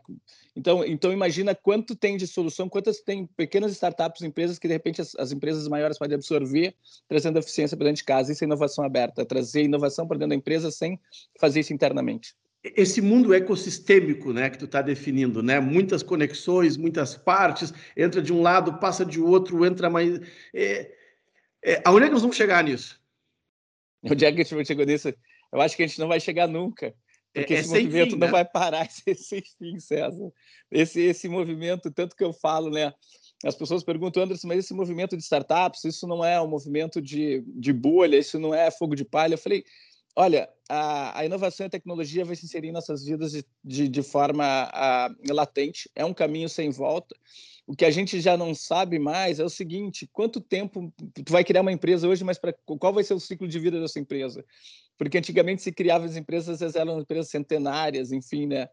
Então, 0.56 0.84
então, 0.84 1.14
imagina 1.14 1.56
quanto 1.56 1.96
tem 1.96 2.18
de 2.18 2.28
solução, 2.28 2.68
quantas 2.68 3.02
tem 3.02 3.26
pequenas 3.26 3.72
startups, 3.72 4.22
empresas 4.22 4.60
que, 4.60 4.68
de 4.68 4.74
repente, 4.74 5.02
as, 5.02 5.16
as 5.16 5.32
empresas 5.32 5.68
maiores 5.68 5.98
podem 5.98 6.16
absorver, 6.16 6.76
trazendo 7.08 7.40
eficiência 7.40 7.78
para 7.78 7.86
dentro 7.86 7.98
de 7.98 8.06
casa. 8.06 8.32
Isso 8.32 8.44
é 8.44 8.46
inovação 8.46 8.84
aberta, 8.84 9.26
trazer 9.26 9.64
inovação 9.64 10.08
para 10.08 10.18
dentro 10.18 10.30
da 10.30 10.36
empresa 10.36 10.72
sem 10.72 11.00
fazer 11.40 11.62
isso 11.62 11.74
internamente 11.74 12.36
esse 12.64 13.02
mundo 13.02 13.34
ecossistêmico, 13.34 14.32
né, 14.32 14.50
que 14.50 14.58
tu 14.58 14.66
está 14.66 14.82
definindo, 14.82 15.42
né, 15.42 15.60
muitas 15.60 16.04
conexões, 16.04 16.78
muitas 16.78 17.16
partes, 17.16 17.74
entra 17.98 18.22
de 18.22 18.32
um 18.32 18.42
lado, 18.42 18.80
passa 18.80 19.04
de 19.04 19.20
outro, 19.20 19.66
entra 19.66 19.90
mais. 19.90 20.20
É, 20.54 20.92
é, 21.64 21.82
aonde 21.84 22.06
é 22.06 22.08
que 22.08 22.14
nós 22.14 22.22
vamos 22.22 22.38
chegar 22.38 22.64
nisso? 22.64 23.02
Onde 24.04 24.26
é 24.26 24.32
que 24.32 24.42
a 24.42 24.44
gente 24.44 24.56
vai 24.56 24.66
chegar 24.66 24.86
nisso? 24.86 25.14
Eu 25.52 25.62
acho 25.62 25.76
que 25.76 25.84
a 25.84 25.88
gente 25.88 26.00
não 26.00 26.08
vai 26.08 26.20
chegar 26.20 26.48
nunca, 26.48 26.94
porque 27.34 27.54
é, 27.54 27.60
esse 27.60 27.70
movimento 27.70 28.12
fim, 28.12 28.18
não 28.18 28.28
né? 28.28 28.32
vai 28.32 28.46
parar 28.46 28.88
sem 28.92 29.42
fim, 29.58 29.80
César. 29.80 30.32
Esse, 30.70 31.02
esse 31.02 31.28
movimento, 31.28 31.92
tanto 31.92 32.16
que 32.16 32.24
eu 32.24 32.34
falo, 32.34 32.70
né? 32.70 32.94
As 33.44 33.56
pessoas 33.56 33.84
perguntam, 33.84 34.22
Anderson, 34.22 34.48
mas 34.48 34.60
esse 34.60 34.74
movimento 34.74 35.18
de 35.18 35.24
startups, 35.24 35.84
isso 35.84 36.06
não 36.08 36.24
é 36.24 36.40
um 36.40 36.48
movimento 36.48 37.02
de, 37.02 37.44
de 37.48 37.74
bolha, 37.74 38.18
isso 38.18 38.38
não 38.38 38.54
é 38.54 38.70
fogo 38.70 38.96
de 38.96 39.04
palha. 39.04 39.34
Eu 39.34 39.38
falei, 39.40 39.64
Olha, 40.16 40.50
a, 40.70 41.20
a, 41.20 41.26
inovação 41.26 41.66
e 41.66 41.68
a 41.68 41.70
tecnologia 41.70 42.26
vai 42.26 42.36
se 42.36 42.46
inserir 42.46 42.68
em 42.68 42.72
nossas 42.72 43.06
vidas 43.06 43.32
de, 43.32 43.46
de, 43.64 43.88
de 43.88 44.04
forma 44.04 44.44
a, 44.74 45.10
latente, 45.30 45.90
é 45.96 46.04
um 46.04 46.14
caminho 46.14 46.50
sem 46.50 46.70
volta. 46.70 47.16
O 47.66 47.76
que 47.76 47.86
a 47.86 47.92
gente 47.92 48.20
já 48.20 48.36
não 48.36 48.54
sabe 48.54 49.00
mais 49.00 49.40
é 49.40 49.44
o 49.44 49.50
seguinte: 49.50 50.10
quanto 50.12 50.42
tempo 50.42 50.94
tu 51.26 51.32
vai 51.32 51.44
criar 51.44 51.62
uma 51.62 51.72
empresa 51.72 52.08
hoje, 52.08 52.24
mas 52.24 52.40
qual 52.66 52.94
vai 52.94 53.04
ser 53.04 53.14
o 53.14 53.20
ciclo 53.20 53.48
de 53.48 53.60
vida 53.60 53.80
dessa 53.80 54.00
empresa? 54.00 54.44
Porque 55.02 55.18
antigamente 55.18 55.64
se 55.64 55.72
criava 55.72 56.06
as 56.06 56.16
empresas, 56.16 56.62
elas 56.62 56.76
eram 56.76 57.00
empresas 57.00 57.28
centenárias, 57.32 58.12
enfim, 58.12 58.46
né? 58.46 58.70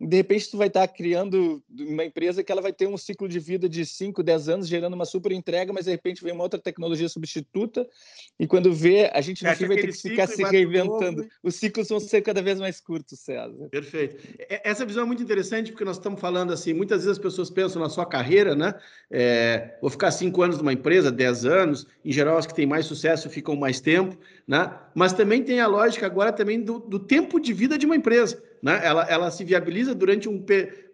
de 0.00 0.16
repente 0.16 0.50
tu 0.50 0.56
vai 0.56 0.68
estar 0.68 0.88
criando 0.88 1.62
uma 1.78 2.04
empresa 2.04 2.42
que 2.42 2.50
ela 2.50 2.62
vai 2.62 2.72
ter 2.72 2.88
um 2.88 2.96
ciclo 2.96 3.28
de 3.28 3.38
vida 3.38 3.68
de 3.68 3.84
5, 3.84 4.22
10 4.22 4.48
anos, 4.48 4.68
gerando 4.68 4.94
uma 4.94 5.04
super 5.04 5.30
entrega, 5.30 5.72
mas 5.74 5.84
de 5.84 5.90
repente 5.90 6.24
vem 6.24 6.32
uma 6.32 6.42
outra 6.42 6.58
tecnologia 6.58 7.08
substituta, 7.08 7.86
e 8.38 8.46
quando 8.46 8.72
vê, 8.72 9.10
a 9.12 9.20
gente 9.20 9.44
no 9.44 9.54
fim 9.54 9.66
vai 9.66 9.76
ter 9.76 9.88
que 9.88 9.92
ficar 9.92 10.26
se 10.26 10.42
reinventando. 10.42 11.28
Os 11.42 11.56
ciclos 11.56 11.88
vão 11.88 12.00
ser 12.00 12.22
cada 12.22 12.40
vez 12.40 12.58
mais 12.58 12.80
curtos, 12.80 13.20
César. 13.20 13.68
Perfeito. 13.70 14.16
Essa 14.48 14.86
visão 14.86 15.02
é 15.02 15.06
muito 15.06 15.22
interessante, 15.22 15.70
porque 15.70 15.84
nós 15.84 15.98
estamos 15.98 16.18
falando 16.18 16.50
assim, 16.50 16.72
muitas 16.72 17.04
vezes 17.04 17.18
as 17.18 17.22
pessoas 17.22 17.50
pensam 17.50 17.82
na 17.82 17.90
sua 17.90 18.06
carreira, 18.06 18.54
né? 18.54 18.74
É, 19.10 19.76
vou 19.82 19.90
ficar 19.90 20.10
cinco 20.12 20.40
anos 20.40 20.56
numa 20.56 20.72
empresa, 20.72 21.12
10 21.12 21.44
anos, 21.44 21.86
em 22.02 22.12
geral 22.12 22.38
as 22.38 22.46
que 22.46 22.54
têm 22.54 22.66
mais 22.66 22.86
sucesso 22.86 23.28
ficam 23.28 23.54
mais 23.54 23.80
tempo, 23.80 24.16
né? 24.48 24.74
Mas 24.94 25.12
também 25.12 25.42
tem 25.42 25.60
a 25.60 25.66
lógica 25.70 26.06
agora 26.06 26.32
também 26.32 26.60
do, 26.60 26.78
do 26.78 26.98
tempo 26.98 27.40
de 27.40 27.52
vida 27.52 27.78
de 27.78 27.86
uma 27.86 27.96
empresa. 27.96 28.42
né? 28.62 28.80
Ela, 28.84 29.04
ela 29.08 29.30
se 29.30 29.44
viabiliza 29.44 29.94
durante 29.94 30.28
um, 30.28 30.44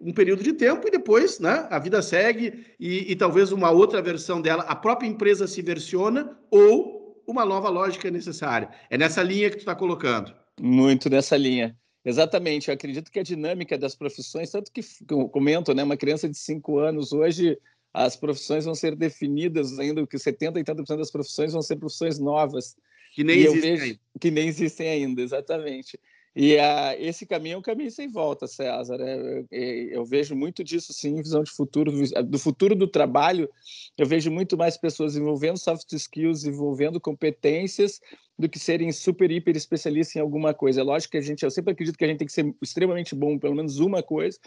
um 0.01 0.13
período 0.13 0.43
de 0.43 0.53
tempo 0.53 0.87
e 0.87 0.91
depois, 0.91 1.41
né? 1.41 1.67
A 1.71 1.79
vida 1.79 2.01
segue 2.03 2.67
e, 2.79 3.11
e 3.11 3.17
talvez 3.17 3.53
uma 3.53 3.71
outra 3.71 4.01
versão 4.03 4.41
dela, 4.41 4.63
a 4.65 4.77
própria 4.77 5.09
empresa 5.09 5.47
se 5.47 5.63
versiona 5.63 6.39
ou 6.51 7.23
uma 7.27 7.45
nova 7.45 7.69
lógica 7.69 8.09
é 8.09 8.11
necessária. 8.11 8.71
É 8.89 8.97
nessa 8.97 9.23
linha 9.23 9.51
que 9.51 9.57
tu 9.57 9.61
está 9.61 9.75
colocando. 9.75 10.33
Muito 10.61 11.11
nessa 11.11 11.37
linha. 11.37 11.77
Exatamente. 12.05 12.69
Eu 12.69 12.75
acredito 12.75 13.11
que 13.11 13.19
a 13.19 13.25
dinâmica 13.25 13.77
das 13.77 13.97
profissões, 13.97 14.51
tanto 14.51 14.71
que 14.71 14.81
eu 15.11 15.29
comento, 15.29 15.75
né? 15.75 15.83
Uma 15.83 15.97
criança 15.97 16.29
de 16.29 16.39
cinco 16.39 16.79
anos 16.79 17.13
hoje 17.13 17.59
as 17.97 18.15
profissões 18.15 18.67
vão 18.67 18.75
ser 18.75 18.95
definidas 18.95 19.79
ainda, 19.79 20.07
que 20.07 20.19
70 20.19 20.61
e 20.61 20.65
tanto 20.65 20.83
por 20.83 20.87
cento 20.87 20.99
das 20.99 21.11
profissões 21.11 21.55
vão 21.55 21.63
ser 21.63 21.77
profissões 21.77 22.19
novas. 22.19 22.77
Que 23.17 23.25
nem 23.25 23.39
existem 23.39 23.61
vejo, 23.63 23.83
ainda. 23.83 24.01
Que 24.21 24.31
nem 24.31 24.47
existem 24.47 24.89
ainda, 24.91 25.23
exatamente. 25.23 25.99
E 26.35 26.55
uh, 26.57 26.93
esse 26.99 27.25
caminho 27.25 27.55
é 27.55 27.57
um 27.57 27.63
caminho 27.63 27.91
sem 27.91 28.11
volta, 28.11 28.47
César. 28.47 28.99
É, 29.01 29.45
é, 29.51 29.97
eu 29.97 30.05
vejo 30.05 30.37
muito 30.37 30.63
disso, 30.63 30.93
sim, 30.93 31.17
visão 31.23 31.43
de 31.43 31.51
futuro, 31.51 31.91
do 32.23 32.39
futuro 32.39 32.75
do 32.75 32.87
trabalho. 32.87 33.49
Eu 33.97 34.05
vejo 34.05 34.31
muito 34.31 34.55
mais 34.55 34.77
pessoas 34.77 35.17
envolvendo 35.17 35.57
soft 35.57 35.91
skills, 35.95 36.45
envolvendo 36.45 37.01
competências, 37.01 38.03
do 38.39 38.51
que 38.51 38.59
serem 38.59 38.93
super, 38.93 39.31
hiper 39.31 39.57
especialistas 39.57 40.17
em 40.17 40.21
alguma 40.21 40.53
coisa. 40.53 40.83
É 40.83 40.85
lógico 40.85 41.13
que 41.13 41.17
a 41.17 41.23
gente, 41.23 41.43
eu 41.43 41.51
sempre 41.51 41.73
acredito 41.73 41.97
que 41.97 42.05
a 42.05 42.09
gente 42.09 42.19
tem 42.19 42.27
que 42.27 42.35
ser 42.35 42.55
extremamente 42.61 43.15
bom 43.15 43.31
em 43.31 43.39
pelo 43.39 43.55
menos 43.55 43.79
uma 43.79 44.03
coisa, 44.03 44.39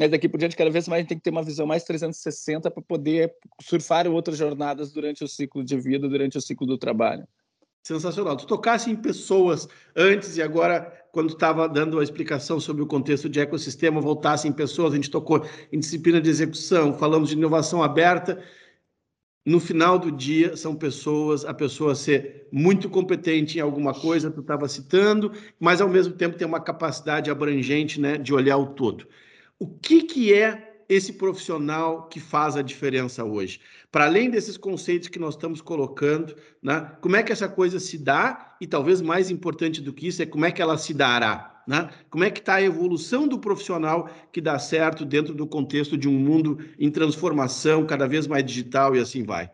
mas 0.00 0.10
daqui 0.10 0.28
por 0.28 0.38
diante, 0.38 0.56
cada 0.56 0.68
vez 0.68 0.88
mais, 0.88 0.98
a 0.98 1.02
gente 1.02 1.10
tem 1.10 1.18
que 1.18 1.22
ter 1.22 1.30
uma 1.30 1.44
visão 1.44 1.64
mais 1.64 1.84
360 1.84 2.72
para 2.72 2.82
poder 2.82 3.32
surfar 3.62 4.08
outras 4.08 4.36
jornadas 4.36 4.90
durante 4.90 5.22
o 5.22 5.28
ciclo 5.28 5.62
de 5.62 5.78
vida, 5.78 6.08
durante 6.08 6.36
o 6.36 6.40
ciclo 6.40 6.66
do 6.66 6.76
trabalho. 6.76 7.24
Sensacional. 7.86 8.36
Tu 8.36 8.48
tocasse 8.48 8.90
em 8.90 8.96
pessoas 8.96 9.68
antes 9.94 10.36
e 10.36 10.42
agora, 10.42 10.92
quando 11.12 11.28
estava 11.28 11.68
dando 11.68 12.00
a 12.00 12.02
explicação 12.02 12.58
sobre 12.58 12.82
o 12.82 12.86
contexto 12.86 13.28
de 13.28 13.38
ecossistema, 13.38 14.00
voltasse 14.00 14.48
em 14.48 14.52
pessoas, 14.52 14.92
a 14.92 14.96
gente 14.96 15.08
tocou 15.08 15.46
em 15.72 15.78
disciplina 15.78 16.20
de 16.20 16.28
execução, 16.28 16.98
falamos 16.98 17.28
de 17.28 17.36
inovação 17.36 17.84
aberta. 17.84 18.42
No 19.46 19.60
final 19.60 20.00
do 20.00 20.10
dia, 20.10 20.56
são 20.56 20.74
pessoas, 20.74 21.44
a 21.44 21.54
pessoa 21.54 21.94
ser 21.94 22.48
muito 22.50 22.90
competente 22.90 23.58
em 23.58 23.60
alguma 23.60 23.94
coisa, 23.94 24.32
tu 24.32 24.40
estava 24.40 24.66
citando, 24.66 25.30
mas 25.60 25.80
ao 25.80 25.88
mesmo 25.88 26.14
tempo 26.14 26.36
ter 26.36 26.44
uma 26.44 26.58
capacidade 26.58 27.30
abrangente 27.30 28.00
né, 28.00 28.18
de 28.18 28.34
olhar 28.34 28.56
o 28.56 28.66
todo. 28.66 29.06
O 29.60 29.68
que, 29.68 30.02
que 30.02 30.34
é 30.34 30.65
esse 30.88 31.12
profissional 31.14 32.08
que 32.08 32.20
faz 32.20 32.56
a 32.56 32.62
diferença 32.62 33.24
hoje? 33.24 33.60
Para 33.90 34.04
além 34.06 34.30
desses 34.30 34.56
conceitos 34.56 35.08
que 35.08 35.18
nós 35.18 35.34
estamos 35.34 35.60
colocando, 35.60 36.36
né, 36.62 36.92
como 37.00 37.16
é 37.16 37.22
que 37.22 37.32
essa 37.32 37.48
coisa 37.48 37.80
se 37.80 37.98
dá? 37.98 38.56
E 38.60 38.66
talvez 38.66 39.00
mais 39.00 39.30
importante 39.30 39.80
do 39.80 39.92
que 39.92 40.08
isso 40.08 40.22
é 40.22 40.26
como 40.26 40.44
é 40.44 40.52
que 40.52 40.62
ela 40.62 40.78
se 40.78 40.94
dará. 40.94 41.62
Né? 41.66 41.90
Como 42.08 42.22
é 42.22 42.30
que 42.30 42.38
está 42.38 42.54
a 42.54 42.62
evolução 42.62 43.26
do 43.26 43.40
profissional 43.40 44.08
que 44.32 44.40
dá 44.40 44.56
certo 44.58 45.04
dentro 45.04 45.34
do 45.34 45.48
contexto 45.48 45.98
de 45.98 46.08
um 46.08 46.12
mundo 46.12 46.58
em 46.78 46.90
transformação, 46.90 47.84
cada 47.84 48.06
vez 48.06 48.26
mais 48.28 48.44
digital 48.44 48.94
e 48.94 49.00
assim 49.00 49.24
vai? 49.24 49.50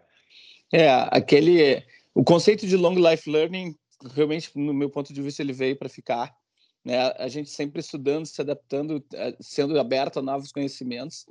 É, 0.71 0.91
aquele... 1.11 1.83
O 2.15 2.23
conceito 2.23 2.67
de 2.67 2.77
long 2.77 2.95
life 2.95 3.31
learning, 3.31 3.75
realmente, 4.15 4.51
no 4.55 4.75
meu 4.75 4.91
ponto 4.91 5.15
de 5.15 5.23
vista, 5.23 5.41
ele 5.41 5.55
veio 5.55 5.75
para 5.75 5.89
ficar. 5.89 6.31
Né? 6.85 6.99
A 7.17 7.29
gente 7.29 7.49
sempre 7.49 7.81
estudando, 7.81 8.27
se 8.27 8.41
adaptando, 8.41 9.05
eh, 9.15 9.37
sendo 9.41 9.79
aberto 9.79 10.19
a 10.19 10.23
novos 10.23 10.51
conhecimentos. 10.51 11.27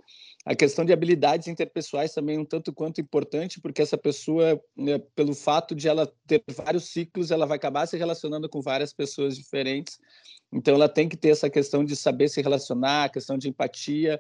A 0.45 0.55
questão 0.55 0.85
de 0.85 0.93
habilidades 0.93 1.47
interpessoais 1.47 2.13
também 2.13 2.37
é 2.37 2.39
um 2.39 2.45
tanto 2.45 2.73
quanto 2.73 3.01
importante, 3.01 3.59
porque 3.59 3.81
essa 3.81 3.97
pessoa, 3.97 4.61
né, 4.75 4.97
pelo 5.13 5.35
fato 5.35 5.75
de 5.75 5.87
ela 5.87 6.11
ter 6.25 6.41
vários 6.49 6.85
ciclos, 6.85 7.31
ela 7.31 7.45
vai 7.45 7.57
acabar 7.57 7.85
se 7.85 7.97
relacionando 7.97 8.47
com 8.47 8.61
várias 8.61 8.93
pessoas 8.93 9.35
diferentes. 9.35 9.99
Então, 10.53 10.75
ela 10.75 10.89
tem 10.89 11.07
que 11.07 11.15
ter 11.15 11.29
essa 11.29 11.49
questão 11.49 11.83
de 11.83 11.95
saber 11.95 12.27
se 12.27 12.41
relacionar, 12.41 13.05
a 13.05 13.09
questão 13.09 13.37
de 13.37 13.47
empatia. 13.47 14.19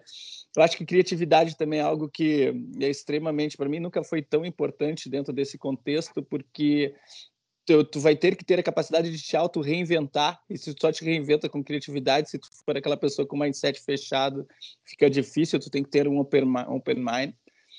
Eu 0.55 0.63
acho 0.63 0.77
que 0.77 0.85
criatividade 0.85 1.57
também 1.57 1.79
é 1.79 1.83
algo 1.83 2.09
que 2.09 2.53
é 2.79 2.89
extremamente, 2.89 3.57
para 3.57 3.67
mim, 3.67 3.79
nunca 3.79 4.03
foi 4.03 4.21
tão 4.21 4.45
importante 4.45 5.09
dentro 5.09 5.33
desse 5.33 5.57
contexto, 5.57 6.23
porque 6.23 6.93
tu, 7.65 7.83
tu 7.83 7.99
vai 7.99 8.15
ter 8.15 8.35
que 8.35 8.45
ter 8.45 8.59
a 8.59 8.63
capacidade 8.63 9.11
de 9.11 9.21
te 9.21 9.35
auto-reinventar, 9.37 10.39
e 10.49 10.57
se 10.57 10.73
tu 10.73 10.81
só 10.81 10.91
te 10.91 11.03
reinventa 11.03 11.49
com 11.49 11.63
criatividade, 11.63 12.29
se 12.29 12.39
tu 12.39 12.47
for 12.65 12.77
aquela 12.77 12.97
pessoa 12.97 13.27
com 13.27 13.37
mindset 13.37 13.79
fechado, 13.81 14.47
fica 14.85 15.09
difícil, 15.09 15.59
tu 15.59 15.69
tem 15.69 15.83
que 15.83 15.89
ter 15.89 16.07
um 16.07 16.19
open, 16.19 16.45
open 16.67 16.97
mind. 16.97 17.33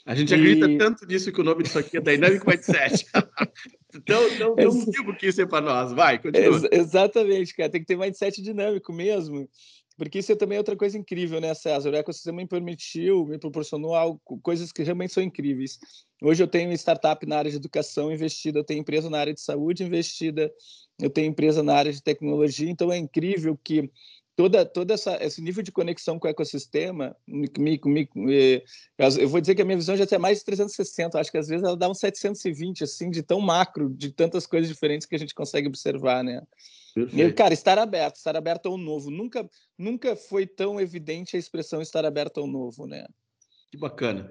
A 0.05 0.15
gente 0.15 0.31
e... 0.31 0.35
acredita 0.35 0.79
tanto 0.79 1.07
nisso 1.07 1.33
que 1.33 1.41
o 1.41 1.45
nome 1.45 1.63
disso 1.63 1.79
aqui 1.79 1.97
é 1.97 2.01
Dynamic 2.01 2.47
Mindset. 2.47 3.07
então, 3.95 4.29
então, 4.29 4.57
não 4.59 4.71
vivo 4.73 5.15
que 5.17 5.29
isso 5.29 5.41
é 5.41 5.47
para 5.47 5.65
nós. 5.65 5.93
Vai, 5.93 6.19
continua. 6.19 6.57
Ex 6.57 6.69
exatamente, 6.73 7.55
cara. 7.55 7.71
Tem 7.71 7.81
que 7.81 7.87
ter 7.87 7.97
mindset 7.97 8.43
dinâmico 8.43 8.93
mesmo. 8.93 9.49
Porque 10.03 10.19
isso 10.19 10.33
é 10.33 10.35
também 10.35 10.59
outra 10.59 10.75
coisa 10.75 10.99
incrível, 10.99 11.41
né, 11.41 11.55
César? 11.55 11.93
O 11.93 11.95
ecossistema 11.95 12.39
me 12.39 12.49
permitiu, 12.49 13.25
me 13.25 13.39
proporcionou 13.39 13.95
algo, 13.95 14.21
coisas 14.43 14.73
que 14.73 14.83
realmente 14.83 15.13
são 15.13 15.23
incríveis. 15.23 15.79
Hoje 16.21 16.43
eu 16.43 16.49
tenho 16.49 16.73
startup 16.73 17.25
na 17.25 17.39
área 17.39 17.49
de 17.53 17.57
educação 17.57 18.11
investida, 18.11 18.59
eu 18.59 18.65
tenho 18.65 18.81
empresa 18.81 19.09
na 19.09 19.21
área 19.21 19.33
de 19.33 19.41
saúde 19.41 19.85
investida, 19.85 20.53
eu 21.01 21.09
tenho 21.09 21.29
empresa 21.29 21.63
na 21.63 21.77
área 21.77 21.93
de 21.93 22.03
tecnologia, 22.03 22.69
então 22.69 22.91
é 22.91 22.99
incrível 22.99 23.57
que 23.63 23.89
toda 24.35 24.67
toda 24.67 24.95
essa 24.95 25.25
esse 25.25 25.41
nível 25.41 25.63
de 25.63 25.71
conexão 25.71 26.19
com 26.19 26.27
o 26.27 26.31
ecossistema 26.31 27.15
me, 27.25 27.49
me, 27.57 28.09
me, 28.17 28.65
eu 29.21 29.29
vou 29.29 29.41
dizer 29.41 29.55
que 29.55 29.63
a 29.63 29.65
minha 29.65 29.77
visão 29.77 29.97
já 29.97 30.05
é 30.11 30.19
mais 30.19 30.39
de 30.39 30.45
360 30.47 31.21
acho 31.21 31.31
que 31.31 31.39
às 31.39 31.47
vezes 31.47 31.63
ela 31.63 31.77
dá 31.77 31.89
um 31.89 31.95
720 31.95 32.83
assim 32.83 33.09
de 33.09 33.23
tão 33.23 33.41
macro 33.41 33.89
de 33.91 34.11
tantas 34.11 34.49
coisas 34.49 34.69
diferentes 34.69 35.07
que 35.07 35.15
a 35.15 35.19
gente 35.19 35.35
consegue 35.35 35.69
observar 35.69 36.25
né 36.25 36.43
Perfeito. 36.95 37.35
Cara, 37.35 37.55
estar 37.55 37.79
aberto, 37.79 38.17
estar 38.17 38.37
aberto 38.37 38.67
ao 38.67 38.77
novo. 38.77 39.11
Nunca, 39.11 39.49
nunca 39.79 40.15
foi 40.15 40.47
tão 40.47 40.81
evidente 40.81 41.37
a 41.37 41.39
expressão 41.39 41.81
estar 41.81 42.05
aberto 42.05 42.39
ao 42.39 42.47
novo, 42.47 42.87
né? 42.87 43.07
Que 43.71 43.79
bacana. 43.79 44.31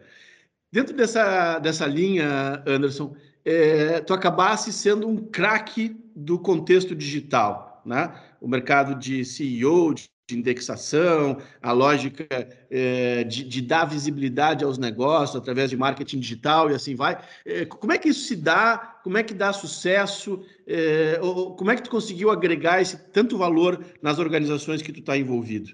Dentro 0.72 0.96
dessa, 0.96 1.60
dessa 1.60 1.86
linha, 1.86 2.64
Anderson, 2.66 3.16
é, 3.44 4.00
tu 4.02 4.14
acabasse 4.14 4.72
sendo 4.72 5.08
um 5.08 5.18
craque 5.18 5.96
do 6.16 6.40
contexto 6.40 6.96
digital, 6.96 7.82
né? 7.86 8.14
O 8.40 8.48
mercado 8.48 8.96
de 8.96 9.26
CEO, 9.26 9.94
de 9.94 10.10
de 10.32 10.40
indexação, 10.40 11.38
a 11.62 11.72
lógica 11.72 12.26
é, 12.70 13.24
de, 13.24 13.44
de, 13.44 13.62
dar 13.62 13.86
visibilidade 13.86 14.64
aos 14.64 14.78
negócios 14.78 15.36
através 15.36 15.70
de 15.70 15.78
marketing 15.78 16.20
digital 16.20 16.72
e 16.72 16.74
assim 16.74 16.96
vai. 16.96 17.24
É, 17.46 17.66
como 17.66 17.92
é 17.92 17.98
que 17.98 18.10
isso 18.10 18.28
se 18.28 18.36
dá? 18.36 19.00
Como 19.04 19.18
é 19.18 19.24
que 19.24 19.34
dá 19.34 19.52
sucesso? 19.54 20.44
É, 20.66 21.20
ou, 21.22 21.56
como 21.56 21.72
é 21.72 21.76
que 21.76 21.84
tu 21.84 21.90
conseguiu 21.90 22.32
agregar 22.32 22.82
esse 22.82 22.98
tanto 23.12 23.38
valor 23.38 23.84
nas 24.02 24.20
organizações 24.20 24.82
que 24.82 24.92
tu 24.92 25.00
está 25.02 25.18
envolvido? 25.18 25.72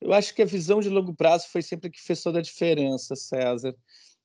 Eu 0.00 0.12
acho 0.12 0.34
que 0.34 0.42
a 0.42 0.46
visão 0.46 0.80
de 0.80 0.88
longo 0.88 1.14
prazo 1.14 1.48
foi 1.50 1.62
sempre 1.62 1.90
que 1.90 2.02
fez 2.02 2.22
toda 2.22 2.38
a 2.38 2.42
diferença, 2.42 3.14
César. 3.14 3.74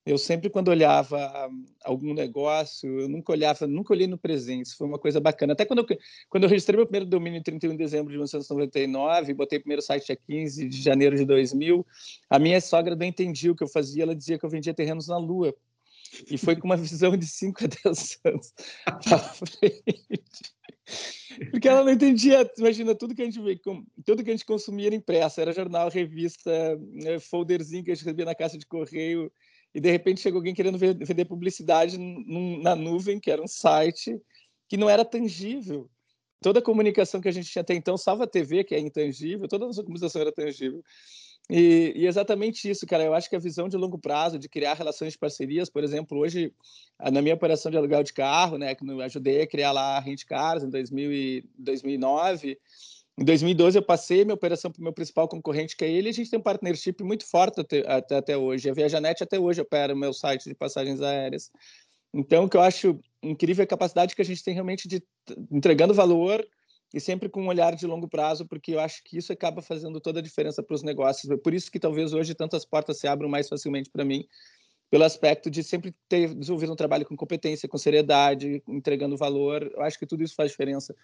Eu 0.06 0.20
sempre, 0.20 0.52
quando 0.52 0.68
olhava 0.68 1.50
algum 1.84 2.14
negócio, 2.14 3.00
eu 3.00 3.10
nunca 3.10 3.32
olhava, 3.32 3.66
nunca 3.66 3.92
olhei 3.92 4.06
no 4.06 4.20
presente, 4.20 4.68
isso 4.68 4.78
foi 4.78 4.86
uma 4.86 5.00
coisa 5.00 5.20
bacana. 5.20 5.54
Até 5.54 5.66
quando 5.66 5.80
eu, 5.80 5.88
quando 6.30 6.44
eu 6.44 6.50
registrei 6.50 6.78
meu 6.78 6.86
primeiro 6.86 7.08
domínio 7.08 7.40
em 7.40 7.44
31 7.44 7.72
de 7.72 7.78
dezembro 7.78 8.12
de 8.12 8.18
1999, 8.18 9.34
botei 9.34 9.58
o 9.58 9.62
primeiro 9.62 9.82
site 9.82 10.12
a 10.12 10.16
15 10.16 10.70
de 10.70 10.80
janeiro 10.80 11.16
de 11.16 11.26
2000, 11.26 11.84
a 12.30 12.38
minha 12.38 12.62
sogra 12.62 12.96
não 12.96 13.06
entendia 13.06 13.52
o 13.52 13.56
que 13.56 13.64
eu 13.64 13.68
fazia, 13.68 14.04
ela 14.04 14.16
dizia 14.16 14.38
que 14.38 14.46
eu 14.46 14.50
vendia 14.50 14.76
terrenos 14.76 15.08
na 15.08 15.18
Lua. 15.18 15.56
E 16.30 16.38
foi 16.38 16.56
com 16.56 16.68
uma 16.68 16.78
visão 16.78 17.18
de 17.18 17.26
5 17.26 17.64
a 17.64 17.68
10 17.68 18.20
anos 18.26 18.54
Porque 21.50 21.68
ela 21.68 21.84
não 21.84 21.92
entendia, 21.92 22.48
imagina, 22.58 22.94
tudo 22.94 23.16
que 23.16 23.24
a 23.24 23.26
gente 23.26 23.40
tudo 24.06 24.24
que 24.24 24.30
a 24.30 24.34
gente 24.34 24.46
consumia 24.46 24.88
era 24.88 24.96
impresso, 24.96 25.42
era 25.42 25.52
jornal, 25.52 25.90
revista, 25.90 26.80
né, 26.94 27.20
folderzinho 27.20 27.84
que 27.84 27.92
a 27.92 27.96
gente 27.96 28.04
recebia 28.04 28.26
na 28.26 28.36
caixa 28.36 28.58
de 28.58 28.68
correio, 28.68 29.32
e 29.76 29.80
de 29.82 29.92
repente 29.92 30.22
chegou 30.22 30.40
alguém 30.40 30.54
querendo 30.54 30.78
vender 30.78 31.26
publicidade 31.26 31.98
na 31.98 32.78
nuvem, 32.78 33.20
que 33.20 33.30
era 33.30 33.44
um 33.44 33.48
site 33.48 34.18
que 34.70 34.78
não 34.78 34.90
era 34.90 35.04
tangível. 35.04 35.90
Toda 36.42 36.60
a 36.60 36.62
comunicação 36.62 37.20
que 37.20 37.28
a 37.28 37.32
gente 37.32 37.52
tinha 37.52 37.62
até 37.62 37.74
então, 37.74 37.98
salvo 37.98 38.24
a 38.24 38.28
TV, 38.28 38.64
que 38.64 38.74
é 38.74 38.80
intangível, 38.80 39.50
toda 39.50 39.66
a 39.66 39.68
nossa 39.68 39.84
comunicação 39.84 40.22
era 40.22 40.32
tangível. 40.32 40.82
E, 41.50 41.92
e, 41.94 42.08
exatamente 42.08 42.70
isso, 42.70 42.88
cara. 42.88 43.04
Eu 43.04 43.14
acho 43.14 43.30
que 43.30 43.36
a 43.36 43.40
visão 43.40 43.68
de 43.68 43.76
longo 43.76 44.00
prazo, 44.00 44.40
de 44.40 44.48
criar 44.48 44.76
relações 44.76 45.12
de 45.12 45.20
parcerias, 45.20 45.70
por 45.70 45.84
exemplo, 45.84 46.18
hoje, 46.18 46.54
na 47.12 47.22
minha 47.22 47.36
operação 47.36 47.70
de 47.70 47.78
aluguel 47.78 48.02
de 48.02 48.14
carro, 48.14 48.58
né, 48.58 48.74
que 48.76 48.90
eu 48.90 49.02
ajudei 49.02 49.42
a 49.42 49.48
criar 49.48 49.74
lá 49.74 49.98
a 49.98 50.00
Rent 50.00 50.24
Cars 50.24 50.64
em 50.64 50.70
2000 50.70 51.12
e 51.12 51.44
2009, 51.60 52.58
em 53.18 53.24
2012, 53.24 53.78
eu 53.78 53.82
passei 53.82 54.26
minha 54.26 54.34
operação 54.34 54.70
para 54.70 54.82
o 54.82 54.84
meu 54.84 54.92
principal 54.92 55.28
concorrente, 55.28 55.78
que 55.78 55.86
é 55.86 55.90
ele, 55.90 56.10
e 56.10 56.12
a 56.12 56.14
gente 56.14 56.30
tem 56.30 56.40
um 56.40 56.44
partnership 56.44 57.02
muito 57.02 57.26
forte 57.26 57.62
até, 57.62 57.80
até, 57.88 58.16
até 58.18 58.38
hoje. 58.38 58.70
A 58.70 58.74
Viajanet 58.74 59.24
até 59.24 59.40
hoje 59.40 59.62
opera 59.62 59.94
o 59.94 59.98
meu 59.98 60.12
site 60.12 60.50
de 60.50 60.54
passagens 60.54 61.02
aéreas. 61.02 61.50
Então, 62.14 62.44
o 62.44 62.50
que 62.50 62.58
eu 62.58 62.62
acho 62.62 63.00
incrível 63.24 63.64
é 63.64 63.66
a 63.66 63.68
capacidade 63.68 64.16
que 64.16 64.22
a 64.22 64.26
gente 64.26 64.44
tem 64.44 64.54
realmente 64.54 64.88
de 64.88 65.02
entregando 65.52 65.94
valor 65.94 66.46
e 66.94 67.00
sempre 67.00 67.30
com 67.30 67.44
um 67.44 67.48
olhar 67.48 67.76
de 67.76 67.88
longo 67.88 68.08
prazo, 68.08 68.46
porque 68.46 68.74
eu 68.74 68.80
acho 68.80 69.02
que 69.04 69.18
isso 69.18 69.32
acaba 69.32 69.62
fazendo 69.62 70.00
toda 70.00 70.20
a 70.20 70.24
diferença 70.24 70.62
para 70.62 70.76
os 70.76 70.84
negócios. 70.84 71.30
É 71.32 71.38
por 71.38 71.54
isso 71.54 71.72
que 71.72 71.80
talvez 71.80 72.14
hoje 72.14 72.36
tantas 72.36 72.66
portas 72.66 73.00
se 73.00 73.08
abram 73.08 73.30
mais 73.30 73.50
facilmente 73.50 73.90
para 73.90 74.06
mim, 74.06 74.26
pelo 74.90 75.04
aspecto 75.04 75.50
de 75.50 75.64
sempre 75.64 75.94
ter 76.08 76.34
desenvolvido 76.34 76.72
um 76.72 76.76
trabalho 76.76 77.06
com 77.06 77.16
competência, 77.16 77.68
com 77.68 77.78
seriedade, 77.78 78.62
entregando 78.68 79.18
valor. 79.18 79.70
Eu 79.74 79.82
acho 79.82 79.98
que 79.98 80.06
tudo 80.06 80.24
isso 80.24 80.36
faz 80.36 80.52
diferença. 80.52 80.96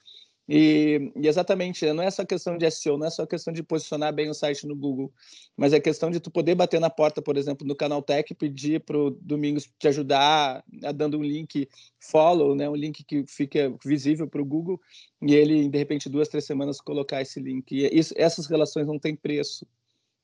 E, 0.53 1.13
e, 1.15 1.29
exatamente, 1.29 1.85
não 1.93 2.03
é 2.03 2.11
só 2.11 2.25
questão 2.25 2.57
de 2.57 2.69
SEO, 2.69 2.97
não 2.97 3.07
é 3.07 3.09
só 3.09 3.25
questão 3.25 3.53
de 3.53 3.63
posicionar 3.63 4.13
bem 4.13 4.29
o 4.29 4.33
site 4.33 4.67
no 4.67 4.75
Google, 4.75 5.09
mas 5.55 5.71
é 5.71 5.79
questão 5.79 6.11
de 6.11 6.19
tu 6.19 6.29
poder 6.29 6.55
bater 6.55 6.77
na 6.77 6.89
porta, 6.89 7.21
por 7.21 7.37
exemplo, 7.37 7.65
no 7.65 7.73
Canal 7.73 8.01
Tech, 8.01 8.35
pedir 8.35 8.81
para 8.81 8.97
o 8.97 9.11
Domingos 9.11 9.69
te 9.79 9.87
ajudar, 9.87 10.61
né, 10.69 10.91
dando 10.91 11.17
um 11.17 11.23
link 11.23 11.69
follow, 12.01 12.53
né, 12.53 12.69
um 12.69 12.75
link 12.75 13.01
que 13.05 13.23
fica 13.29 13.73
visível 13.85 14.27
para 14.27 14.41
o 14.41 14.45
Google, 14.45 14.77
e 15.21 15.33
ele, 15.33 15.69
de 15.69 15.77
repente, 15.77 16.09
duas, 16.09 16.27
três 16.27 16.43
semanas 16.43 16.81
colocar 16.81 17.21
esse 17.21 17.39
link. 17.39 17.71
E 17.71 17.87
isso, 17.97 18.13
essas 18.17 18.45
relações 18.45 18.85
não 18.85 18.99
têm 18.99 19.15
preço. 19.15 19.65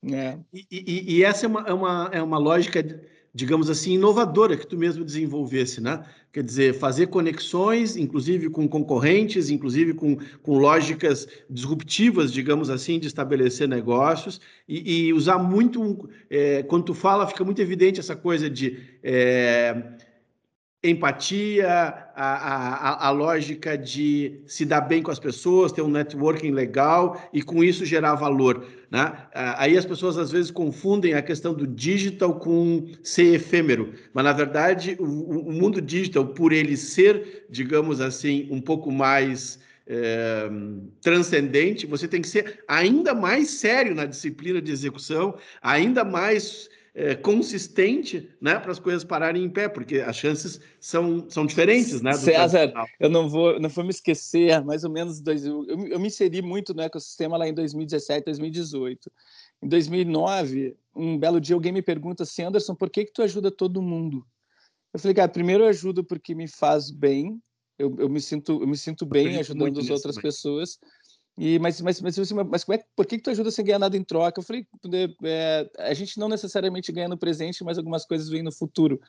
Né? 0.03 0.43
E, 0.53 0.67
e, 0.69 1.15
e 1.15 1.23
essa 1.23 1.45
é 1.45 1.47
uma, 1.47 1.61
é 1.61 1.73
uma, 1.73 2.09
é 2.11 2.21
uma 2.21 2.37
lógica... 2.37 2.83
De 2.83 3.16
digamos 3.37 3.69
assim, 3.69 3.93
inovadora 3.93 4.57
que 4.57 4.65
tu 4.65 4.75
mesmo 4.75 5.05
desenvolvesse, 5.05 5.79
né? 5.79 6.03
Quer 6.33 6.43
dizer, 6.43 6.73
fazer 6.73 7.05
conexões, 7.07 7.95
inclusive 7.95 8.49
com 8.49 8.67
concorrentes, 8.67 9.51
inclusive 9.51 9.93
com, 9.93 10.17
com 10.41 10.57
lógicas 10.57 11.27
disruptivas, 11.47 12.33
digamos 12.33 12.71
assim, 12.71 12.99
de 12.99 13.05
estabelecer 13.05 13.67
negócios 13.67 14.41
e, 14.67 15.05
e 15.07 15.13
usar 15.13 15.37
muito, 15.37 16.09
é, 16.31 16.63
quando 16.63 16.85
tu 16.85 16.95
fala, 16.95 17.27
fica 17.27 17.43
muito 17.43 17.61
evidente 17.61 17.99
essa 17.99 18.15
coisa 18.15 18.49
de 18.49 18.79
é, 19.03 19.83
empatia, 20.89 21.69
a, 22.15 22.15
a, 22.15 23.07
a, 23.07 23.09
lógica 23.09 23.77
de 23.77 24.41
se 24.45 24.65
dar 24.65 24.81
bem 24.81 25.01
com 25.01 25.11
as 25.11 25.19
pessoas, 25.19 25.71
ter 25.71 25.81
um 25.81 25.89
networking 25.89 26.51
legal 26.51 27.21
e 27.33 27.41
com 27.41 27.63
isso 27.63 27.85
gerar 27.85 28.15
valor. 28.15 28.65
Né? 28.89 29.13
Aí 29.33 29.77
as 29.77 29.85
pessoas 29.85 30.17
às 30.17 30.31
vezes 30.31 30.51
confundem 30.51 31.13
a 31.13 31.21
questão 31.21 31.53
do 31.53 31.67
digital 31.67 32.39
com 32.39 32.87
ser 33.03 33.35
efêmero, 33.35 33.93
mas 34.13 34.23
na 34.23 34.33
verdade 34.33 34.95
o, 34.99 35.49
o 35.49 35.51
mundo 35.51 35.81
digital, 35.81 36.25
por 36.25 36.51
ele 36.51 36.77
ser, 36.77 37.45
digamos 37.49 38.01
assim, 38.01 38.47
um 38.49 38.61
pouco 38.61 38.91
mais 38.91 39.59
é, 39.87 40.49
transcendente, 41.01 41.85
você 41.85 42.07
tem 42.07 42.21
que 42.21 42.27
ser 42.27 42.63
ainda 42.67 43.13
mais 43.13 43.49
sério 43.51 43.95
na 43.95 44.05
disciplina 44.05 44.61
de 44.61 44.71
execução, 44.71 45.37
ainda 45.61 46.03
mais 46.03 46.69
é, 46.97 47.13
consistente 47.15 48.27
né, 48.41 48.59
para 48.59 48.71
as 48.71 48.79
coisas 48.79 49.03
pararem 49.03 49.43
em 49.43 49.49
pé, 49.49 49.69
porque 49.69 49.99
as 49.99 50.17
chances 50.17 50.59
são, 50.79 51.29
são 51.29 51.45
diferentes. 51.45 52.01
Né, 52.01 52.11
César, 52.13 52.73
eu 52.99 53.07
não 53.07 53.29
vou, 53.29 53.59
não 53.59 53.69
vou 53.69 53.83
me 53.83 53.91
esquecer, 53.91 54.65
mais 54.65 54.83
ou 54.83 54.89
menos, 54.89 55.21
dois, 55.21 55.45
eu, 55.45 55.63
eu 55.67 55.99
me 55.99 56.07
inseri 56.07 56.41
muito 56.41 56.73
no 56.73 56.81
ecossistema 56.81 57.37
lá 57.37 57.47
em 57.47 57.53
2017, 57.53 58.25
2018. 58.25 59.11
Em 59.61 59.67
2009, 59.67 60.75
um 60.95 61.19
belo 61.19 61.39
dia 61.39 61.55
alguém 61.55 61.71
me 61.71 61.83
pergunta 61.83 62.23
assim, 62.23 62.41
Anderson, 62.41 62.73
por 62.73 62.89
que, 62.89 63.05
que 63.05 63.13
tu 63.13 63.21
ajuda 63.21 63.51
todo 63.51 63.79
mundo? 63.79 64.25
Eu 64.91 64.99
falei, 64.99 65.13
cara, 65.13 65.29
primeiro 65.29 65.65
eu 65.65 65.67
ajudo 65.67 66.03
porque 66.03 66.33
me 66.33 66.47
faz 66.47 66.89
bem, 66.89 67.39
eu, 67.77 67.95
eu 67.99 68.09
me 68.09 68.19
sinto 68.19 68.59
eu 68.59 68.67
me 68.67 68.75
sinto 68.75 69.05
bem 69.05 69.37
ajudando 69.37 69.79
as 69.79 69.91
outras 69.91 70.17
pessoas 70.17 70.79
e, 71.37 71.59
mas, 71.59 71.79
mas, 71.81 72.01
mas, 72.01 72.17
mas 72.31 72.63
como 72.63 72.77
é, 72.77 72.83
por 72.95 73.05
que, 73.05 73.17
que 73.17 73.23
tu 73.23 73.29
ajuda 73.29 73.51
sem 73.51 73.63
ganhar 73.63 73.77
nada 73.77 73.95
em 73.95 74.03
troca? 74.03 74.39
Eu 74.39 74.43
falei, 74.43 74.65
é, 75.23 75.69
a 75.77 75.93
gente 75.93 76.19
não 76.19 76.27
necessariamente 76.27 76.91
ganha 76.91 77.07
no 77.07 77.17
presente, 77.17 77.63
mas 77.63 77.77
algumas 77.77 78.05
coisas 78.05 78.27
vêm 78.27 78.41
no 78.41 78.51
futuro. 78.51 78.99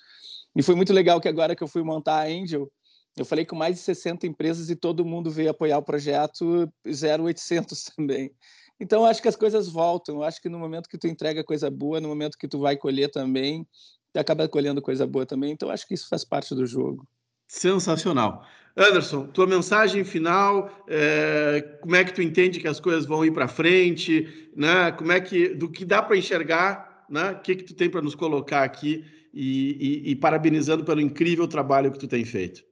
E 0.55 0.63
foi 0.63 0.75
muito 0.75 0.93
legal 0.93 1.21
que 1.21 1.29
agora 1.29 1.57
que 1.57 1.63
eu 1.63 1.69
fui 1.69 1.83
montar 1.83 2.21
a 2.21 2.27
Angel, 2.27 2.71
eu 3.17 3.25
falei 3.25 3.47
com 3.47 3.57
mais 3.57 3.77
de 3.77 3.83
60 3.83 4.27
empresas 4.27 4.69
e 4.69 4.77
todo 4.77 5.07
mundo 5.07 5.31
veio 5.31 5.51
apoiar 5.51 5.79
o 5.79 5.83
projeto 5.83 6.71
0800 6.87 7.85
também. 7.97 8.31
Então, 8.79 9.07
acho 9.07 9.23
que 9.23 9.29
as 9.29 9.35
coisas 9.35 9.69
voltam. 9.69 10.17
Eu 10.17 10.23
acho 10.23 10.41
que 10.41 10.51
no 10.51 10.59
momento 10.59 10.89
que 10.89 10.99
tu 10.99 11.09
entrega 11.09 11.43
coisa 11.43 11.71
boa, 11.71 12.01
no 12.01 12.09
momento 12.09 12.39
que 12.39 12.47
tu 12.47 12.59
vai 12.59 12.77
colher 12.77 13.11
também, 13.11 13.67
tu 14.13 14.19
acaba 14.19 14.47
colhendo 14.49 14.83
coisa 14.83 15.07
boa 15.07 15.25
também. 15.25 15.53
Então, 15.53 15.71
acho 15.71 15.87
que 15.87 15.95
isso 15.95 16.09
faz 16.09 16.25
parte 16.25 16.55
do 16.55 16.67
jogo. 16.67 17.09
Sensacional. 17.49 18.47
Anderson, 18.77 19.27
tua 19.27 19.47
mensagem 19.47 20.05
final, 20.05 20.71
é, 20.87 21.79
como 21.81 21.97
é 21.97 22.05
que 22.05 22.13
tu 22.13 22.23
entende 22.23 22.61
que 22.61 22.69
as 22.69 22.79
coisas 22.79 23.07
vão 23.07 23.25
ir 23.25 23.33
para 23.33 23.49
frente, 23.49 24.51
né? 24.55 24.93
Como 24.93 25.11
é 25.11 25.21
que, 25.21 25.49
do 25.49 25.69
que 25.69 25.85
dá 25.85 26.01
para 26.01 26.17
enxergar, 26.17 27.05
né? 27.11 27.33
O 27.33 27.41
que 27.41 27.57
que 27.57 27.65
tu 27.65 27.75
tem 27.75 27.91
para 27.91 28.03
nos 28.03 28.15
colocar 28.15 28.63
aqui 28.63 29.05
e, 29.35 30.05
e, 30.07 30.11
e 30.11 30.17
parabenizando 30.17 30.85
pelo 30.85 31.01
incrível 31.01 31.49
trabalho 31.49 31.91
que 31.91 31.99
tu 31.99 32.07
tem 32.07 32.25
feito. 32.25 32.63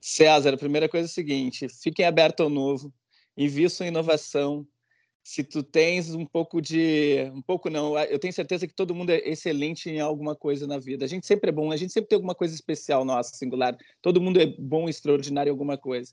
César, 0.00 0.52
a 0.52 0.58
primeira 0.58 0.88
coisa 0.88 1.06
é 1.06 1.08
a 1.08 1.12
seguinte: 1.12 1.66
fiquem 1.82 2.04
abertos 2.04 2.44
ao 2.44 2.50
novo, 2.50 2.92
invistam 3.36 3.86
em 3.86 3.90
inovação, 3.90 4.66
se 5.24 5.42
tu 5.42 5.62
tens 5.62 6.14
um 6.14 6.26
pouco 6.26 6.60
de 6.60 7.30
um 7.34 7.40
pouco 7.40 7.70
não 7.70 7.98
eu 7.98 8.18
tenho 8.18 8.32
certeza 8.32 8.68
que 8.68 8.74
todo 8.74 8.94
mundo 8.94 9.08
é 9.08 9.26
excelente 9.26 9.88
em 9.88 9.98
alguma 9.98 10.36
coisa 10.36 10.66
na 10.66 10.78
vida. 10.78 11.06
A 11.06 11.08
gente 11.08 11.26
sempre 11.26 11.48
é 11.48 11.52
bom 11.52 11.72
a 11.72 11.76
gente 11.78 11.94
sempre 11.94 12.10
tem 12.10 12.16
alguma 12.16 12.34
coisa 12.34 12.54
especial 12.54 13.06
nossa 13.06 13.34
singular. 13.34 13.74
Todo 14.02 14.20
mundo 14.20 14.38
é 14.38 14.44
bom 14.46 14.86
extraordinário 14.86 15.48
em 15.48 15.52
alguma 15.52 15.78
coisa. 15.78 16.12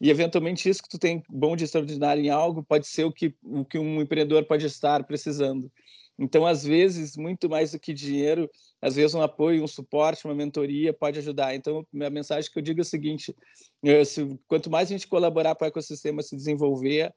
E 0.00 0.08
eventualmente 0.08 0.68
isso 0.70 0.82
que 0.82 0.88
tu 0.88 0.98
tem 0.98 1.22
bom 1.28 1.54
de 1.54 1.64
extraordinário 1.64 2.24
em 2.24 2.30
algo 2.30 2.64
pode 2.64 2.86
ser 2.86 3.04
o 3.04 3.12
que 3.12 3.34
o 3.42 3.62
que 3.62 3.78
um 3.78 4.00
empreendedor 4.00 4.42
pode 4.46 4.64
estar 4.64 5.04
precisando. 5.04 5.70
Então 6.18 6.46
às 6.46 6.64
vezes 6.64 7.14
muito 7.14 7.50
mais 7.50 7.72
do 7.72 7.78
que 7.78 7.92
dinheiro 7.92 8.50
às 8.80 8.96
vezes 8.96 9.14
um 9.14 9.20
apoio 9.20 9.62
um 9.62 9.68
suporte 9.68 10.24
uma 10.24 10.34
mentoria 10.34 10.94
pode 10.94 11.18
ajudar. 11.18 11.54
Então 11.54 11.86
a 12.02 12.10
mensagem 12.10 12.50
que 12.50 12.58
eu 12.58 12.62
digo 12.62 12.80
é 12.80 12.82
o 12.82 12.86
seguinte 12.86 13.36
eu, 13.82 14.02
se, 14.02 14.26
quanto 14.48 14.70
mais 14.70 14.88
a 14.88 14.92
gente 14.92 15.06
colaborar 15.06 15.54
para 15.54 15.66
o 15.66 15.68
ecossistema 15.68 16.22
se 16.22 16.34
desenvolver 16.34 17.12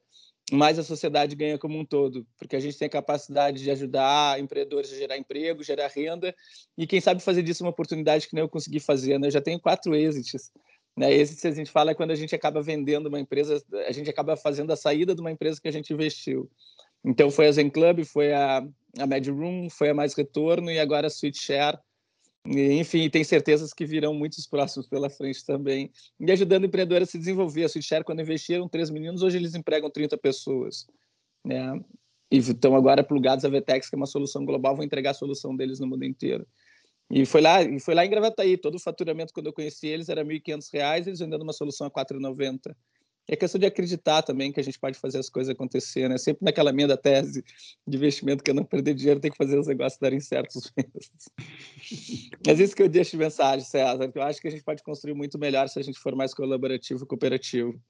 mais 0.50 0.78
a 0.78 0.82
sociedade 0.82 1.36
ganha 1.36 1.58
como 1.58 1.78
um 1.78 1.84
todo, 1.84 2.26
porque 2.38 2.56
a 2.56 2.60
gente 2.60 2.78
tem 2.78 2.86
a 2.86 2.90
capacidade 2.90 3.62
de 3.62 3.70
ajudar 3.70 4.40
empreendedores 4.40 4.92
a 4.92 4.96
gerar 4.96 5.16
emprego, 5.16 5.62
gerar 5.62 5.88
renda, 5.88 6.34
e 6.76 6.86
quem 6.86 7.00
sabe 7.00 7.22
fazer 7.22 7.42
disso 7.42 7.64
uma 7.64 7.70
oportunidade 7.70 8.28
que 8.28 8.34
nem 8.34 8.42
eu 8.42 8.48
consegui 8.48 8.80
fazer. 8.80 9.18
Né? 9.18 9.28
Eu 9.28 9.32
já 9.32 9.40
tenho 9.40 9.60
quatro 9.60 9.94
exits. 9.94 10.50
Né? 10.96 11.12
Exits, 11.12 11.44
a 11.44 11.50
gente 11.52 11.70
fala 11.70 11.92
é 11.92 11.94
quando 11.94 12.10
a 12.10 12.14
gente 12.14 12.34
acaba 12.34 12.62
vendendo 12.62 13.06
uma 13.06 13.20
empresa, 13.20 13.62
a 13.86 13.92
gente 13.92 14.10
acaba 14.10 14.36
fazendo 14.36 14.72
a 14.72 14.76
saída 14.76 15.14
de 15.14 15.20
uma 15.20 15.30
empresa 15.30 15.60
que 15.60 15.68
a 15.68 15.72
gente 15.72 15.92
investiu. 15.92 16.50
Então, 17.04 17.30
foi 17.30 17.46
a 17.46 17.52
Zen 17.52 17.70
Club, 17.70 18.04
foi 18.04 18.32
a, 18.32 18.58
a 18.98 19.06
Mad 19.06 19.26
Room, 19.28 19.70
foi 19.70 19.88
a 19.88 19.94
Mais 19.94 20.14
Retorno 20.14 20.70
e 20.70 20.78
agora 20.78 21.06
a 21.06 21.10
Sweet 21.10 21.38
Share, 21.38 21.78
enfim, 22.46 23.08
tem 23.10 23.22
certezas 23.22 23.72
que 23.72 23.84
virão 23.84 24.14
muitos 24.14 24.46
próximos 24.46 24.88
pela 24.88 25.10
frente 25.10 25.44
também. 25.44 25.90
E 26.18 26.30
ajudando 26.30 26.64
empreendedores 26.64 27.08
a 27.08 27.12
se 27.12 27.18
desenvolver. 27.18 27.64
A 27.64 27.68
Switchshare, 27.68 28.04
quando 28.04 28.20
investiram 28.20 28.68
três 28.68 28.90
meninos, 28.90 29.22
hoje 29.22 29.36
eles 29.36 29.54
empregam 29.54 29.90
30 29.90 30.16
pessoas. 30.16 30.86
Né? 31.44 31.80
E 32.30 32.38
estão 32.38 32.74
agora 32.74 33.04
plugados 33.04 33.44
a 33.44 33.48
Vetex, 33.48 33.88
que 33.88 33.94
é 33.94 33.98
uma 33.98 34.06
solução 34.06 34.44
global, 34.44 34.74
vão 34.74 34.84
entregar 34.84 35.10
a 35.10 35.14
solução 35.14 35.54
deles 35.54 35.80
no 35.80 35.86
mundo 35.86 36.04
inteiro. 36.04 36.46
E 37.10 37.26
foi 37.26 37.40
lá, 37.40 37.62
e 37.62 37.80
foi 37.80 37.94
lá 37.94 38.06
em 38.06 38.10
Gravataí. 38.10 38.56
Todo 38.56 38.76
o 38.76 38.80
faturamento, 38.80 39.34
quando 39.34 39.46
eu 39.46 39.52
conheci 39.52 39.88
eles, 39.88 40.08
era 40.08 40.22
R$ 40.22 40.40
1.500, 40.40 41.06
eles 41.06 41.18
vendendo 41.18 41.42
uma 41.42 41.52
solução 41.52 41.86
a 41.86 42.00
R$ 42.00 42.04
4,90 42.04 42.74
é 43.32 43.36
questão 43.36 43.60
de 43.60 43.66
acreditar 43.66 44.22
também 44.22 44.50
que 44.50 44.58
a 44.58 44.62
gente 44.62 44.76
pode 44.76 44.98
fazer 44.98 45.18
as 45.18 45.30
coisas 45.30 45.52
acontecer, 45.52 46.08
né? 46.08 46.18
Sempre 46.18 46.44
naquela 46.44 46.72
minha 46.72 46.88
da 46.88 46.96
tese 46.96 47.44
de 47.86 47.96
investimento 47.96 48.42
que 48.42 48.50
eu 48.50 48.54
não 48.54 48.64
perder 48.64 48.92
dinheiro, 48.92 49.20
tem 49.20 49.30
que 49.30 49.36
fazer 49.36 49.56
os 49.56 49.68
negócios 49.68 50.00
darem 50.00 50.18
certo 50.18 50.58
Mas 52.44 52.58
isso 52.58 52.74
que 52.74 52.82
eu 52.82 52.88
deixo 52.88 53.12
de 53.12 53.18
mensagem, 53.18 53.64
César, 53.64 54.10
eu 54.12 54.22
acho 54.22 54.40
que 54.40 54.48
a 54.48 54.50
gente 54.50 54.64
pode 54.64 54.82
construir 54.82 55.14
muito 55.14 55.38
melhor 55.38 55.68
se 55.68 55.78
a 55.78 55.82
gente 55.82 56.00
for 56.00 56.16
mais 56.16 56.34
colaborativo 56.34 57.04
e 57.04 57.06
cooperativo. 57.06 57.80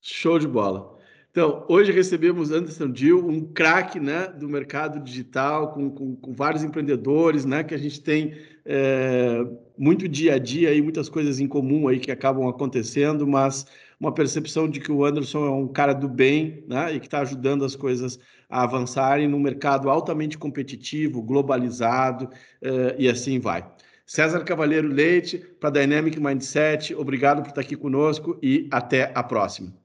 Show 0.00 0.36
de 0.40 0.48
bola. 0.48 0.98
Então, 1.32 1.64
hoje 1.66 1.90
recebemos 1.90 2.50
Anderson 2.50 2.92
Dill, 2.92 3.26
um 3.26 3.40
craque 3.40 3.98
né, 3.98 4.26
do 4.26 4.46
mercado 4.46 5.00
digital, 5.00 5.72
com, 5.72 5.90
com, 5.90 6.14
com, 6.14 6.34
vários 6.34 6.62
empreendedores, 6.62 7.46
né, 7.46 7.64
que 7.64 7.74
a 7.74 7.78
gente 7.78 8.02
tem 8.02 8.34
é, 8.66 9.42
muito 9.78 10.06
dia 10.06 10.34
a 10.34 10.38
dia 10.38 10.74
e 10.74 10.82
muitas 10.82 11.08
coisas 11.08 11.40
em 11.40 11.48
comum 11.48 11.88
aí 11.88 11.98
que 11.98 12.12
acabam 12.12 12.46
acontecendo, 12.46 13.26
mas 13.26 13.66
uma 13.98 14.12
percepção 14.12 14.68
de 14.68 14.78
que 14.78 14.92
o 14.92 15.06
Anderson 15.06 15.46
é 15.46 15.50
um 15.50 15.68
cara 15.68 15.94
do 15.94 16.06
bem 16.06 16.64
né, 16.68 16.94
e 16.94 17.00
que 17.00 17.06
está 17.06 17.20
ajudando 17.20 17.64
as 17.64 17.74
coisas 17.74 18.18
a 18.50 18.64
avançarem 18.64 19.26
num 19.26 19.40
mercado 19.40 19.88
altamente 19.88 20.36
competitivo, 20.36 21.22
globalizado 21.22 22.26
uh, 22.26 22.94
e 22.98 23.08
assim 23.08 23.40
vai. 23.40 23.66
César 24.04 24.44
Cavalheiro 24.44 24.88
Leite, 24.88 25.38
para 25.38 25.70
Dynamic 25.70 26.20
Mindset, 26.20 26.94
obrigado 26.94 27.40
por 27.40 27.48
estar 27.48 27.62
aqui 27.62 27.74
conosco 27.74 28.38
e 28.42 28.68
até 28.70 29.10
a 29.14 29.22
próxima. 29.22 29.81